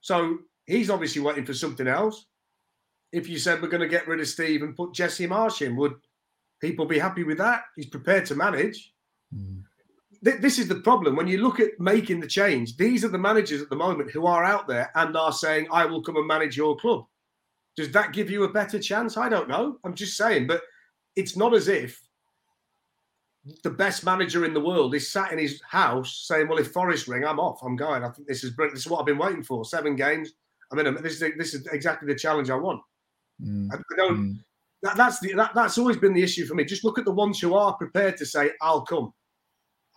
[0.01, 2.25] So he's obviously waiting for something else.
[3.11, 5.75] If you said we're going to get rid of Steve and put Jesse Marsh in,
[5.77, 5.95] would
[6.61, 7.63] people be happy with that?
[7.75, 8.93] He's prepared to manage.
[9.33, 9.59] Hmm.
[10.23, 11.15] Th- This is the problem.
[11.15, 14.25] When you look at making the change, these are the managers at the moment who
[14.25, 17.05] are out there and are saying, I will come and manage your club.
[17.75, 19.17] Does that give you a better chance?
[19.17, 19.77] I don't know.
[19.83, 20.63] I'm just saying, but
[21.15, 22.01] it's not as if
[23.63, 27.07] the best manager in the world is sat in his house saying, "Well, if Forest
[27.07, 27.59] ring, I'm off.
[27.63, 28.03] I'm going.
[28.03, 28.75] I think this is brilliant.
[28.75, 29.63] This is what I've been waiting for.
[29.63, 30.33] Seven games.
[30.71, 32.81] I mean, this is this is exactly the challenge I want."
[33.41, 34.43] Mm, I, don't.
[34.81, 36.65] That, that's the that, that's always been the issue for me.
[36.65, 39.13] Just look at the ones who are prepared to say, "I'll come."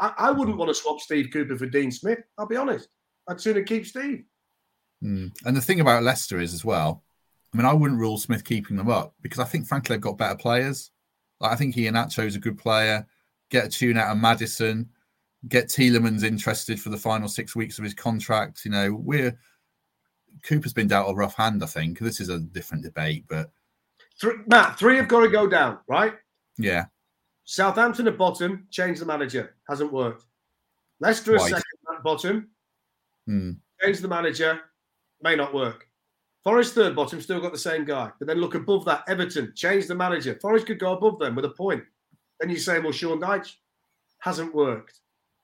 [0.00, 2.20] I, I wouldn't want to swap Steve Cooper for Dean Smith.
[2.38, 2.88] I'll be honest.
[3.28, 4.24] I'd sooner keep Steve.
[5.02, 5.32] Mm.
[5.44, 7.02] And the thing about Leicester is as well.
[7.52, 10.18] I mean, I wouldn't rule Smith keeping them up because I think, frankly, they've got
[10.18, 10.90] better players.
[11.40, 13.06] Like, I think Iheanacho is a good player.
[13.50, 14.88] Get a tune out of Maddison.
[15.48, 18.64] Get Tielemans interested for the final six weeks of his contract.
[18.64, 19.38] You know, we're
[20.44, 21.62] Cooper's been dealt a rough hand.
[21.62, 23.50] I think this is a different debate, but
[24.20, 26.12] Three, Matt, three have got to go down, right?
[26.58, 26.86] yeah,
[27.50, 29.56] Southampton at bottom, change the manager.
[29.68, 30.24] Hasn't worked.
[31.00, 31.50] Leicester at Right.
[31.50, 32.50] second at bottom,
[33.26, 33.50] Hmm.
[33.82, 34.60] change the manager.
[35.20, 35.88] May not work.
[36.44, 38.12] Forest third bottom, still got the same guy.
[38.20, 40.38] But then look above that, Everton, change the manager.
[40.40, 41.84] Forest could go above them with a point.
[42.38, 43.56] Then you say, well, Sean Dyche
[44.20, 45.00] hasn't worked.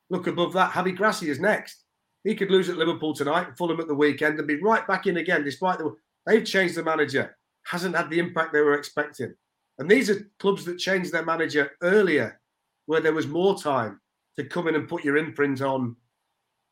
[0.09, 1.87] Look above that, Javi Gracia is next.
[2.23, 5.17] He could lose at Liverpool tonight, Fulham at the weekend, and be right back in
[5.17, 7.37] again, despite the they've changed the manager.
[7.65, 9.35] Hasn't had the impact they were expecting.
[9.79, 12.41] And these are clubs that changed their manager earlier,
[12.87, 14.01] where there was more time
[14.37, 15.97] to come in and put your imprint on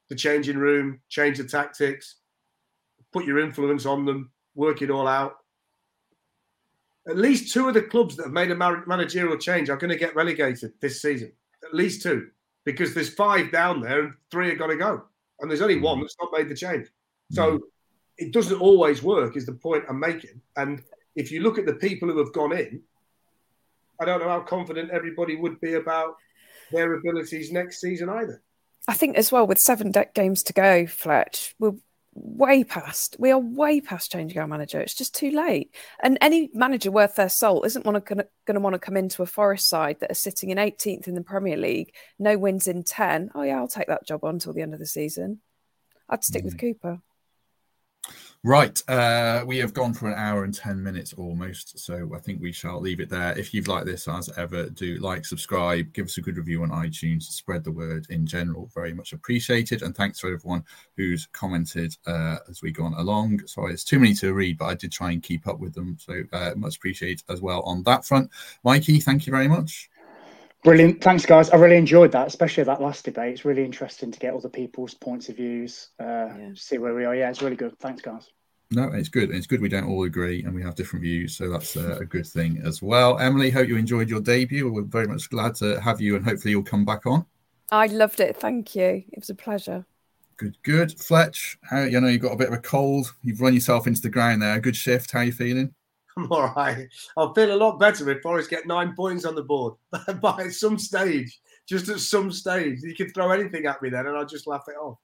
[0.09, 2.17] the changing room, change the tactics,
[3.13, 5.37] put your influence on them, work it all out.
[7.07, 8.55] At least two of the clubs that have made a
[8.87, 11.33] managerial change are going to get relegated this season.
[11.63, 12.29] At least two,
[12.65, 15.03] because there's five down there and three are going to go,
[15.41, 16.03] and there's only one mm.
[16.03, 16.87] that's not made the change.
[17.33, 17.37] Mm.
[17.37, 17.61] So
[18.17, 20.41] it doesn't always work, is the point I'm making.
[20.57, 20.83] And
[21.17, 22.83] if you look at the people who have gone in,
[24.01, 26.17] I don't know how confident everybody would be about
[26.73, 28.43] their abilities next season either.
[28.87, 31.75] I think as well with seven de- games to go, Fletch, we're
[32.15, 33.17] way past.
[33.19, 34.81] We are way past changing our manager.
[34.81, 35.75] It's just too late.
[36.03, 39.69] And any manager worth their salt isn't going to want to come into a Forest
[39.69, 43.31] side that are sitting in 18th in the Premier League, no wins in 10.
[43.35, 45.41] Oh yeah, I'll take that job on until the end of the season.
[46.09, 46.47] I'd stick mm.
[46.47, 47.01] with Cooper.
[48.47, 52.43] Right, uh, we have gone for an hour and 10 minutes almost, so I think
[52.43, 53.33] we shall leave it there.
[53.39, 56.69] If you've liked this, as ever, do like, subscribe, give us a good review on
[56.69, 59.81] iTunes, spread the word in general, very much appreciated.
[59.81, 60.63] And thanks for everyone
[60.95, 63.47] who's commented uh, as we've gone along.
[63.47, 65.97] Sorry, it's too many to read, but I did try and keep up with them,
[65.99, 68.31] so uh, much appreciated as well on that front.
[68.63, 69.89] Mikey, thank you very much.
[70.65, 71.03] Brilliant.
[71.03, 71.49] Thanks, guys.
[71.49, 73.33] I really enjoyed that, especially that last debate.
[73.33, 76.51] It's really interesting to get other people's points of views, uh, yeah.
[76.55, 77.15] see where we are.
[77.17, 77.79] Yeah, it's really good.
[77.79, 78.34] Thanks, guys.
[78.75, 79.31] No, it's good.
[79.31, 81.37] It's good we don't all agree and we have different views.
[81.37, 83.19] So that's uh, a good thing as well.
[83.19, 84.71] Emily, hope you enjoyed your debut.
[84.71, 87.25] We're very much glad to have you and hopefully you'll come back on.
[87.71, 88.37] I loved it.
[88.37, 89.05] Thank you.
[89.11, 89.87] It was a pleasure.
[90.37, 90.99] Good, good.
[91.01, 93.15] Fletch, how, you know you've got a bit of a cold.
[93.23, 94.59] You've run yourself into the ground there.
[94.59, 95.13] Good shift.
[95.13, 95.75] How are you feeling?
[96.17, 96.89] I'm all right.
[97.17, 99.75] I'll feel a lot better if Forest get nine points on the board.
[100.21, 104.07] but at some stage, just at some stage, you could throw anything at me then
[104.07, 104.99] and I'll just laugh it off.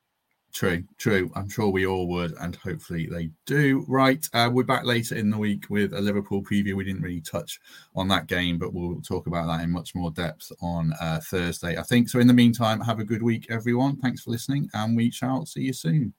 [0.53, 1.31] True, true.
[1.37, 3.85] I'm sure we all would, and hopefully they do.
[3.87, 6.75] Right, uh, we're back later in the week with a Liverpool preview.
[6.75, 7.61] We didn't really touch
[7.95, 11.79] on that game, but we'll talk about that in much more depth on uh, Thursday,
[11.79, 12.09] I think.
[12.09, 13.97] So, in the meantime, have a good week, everyone.
[13.99, 16.15] Thanks for listening, and we shall see you soon.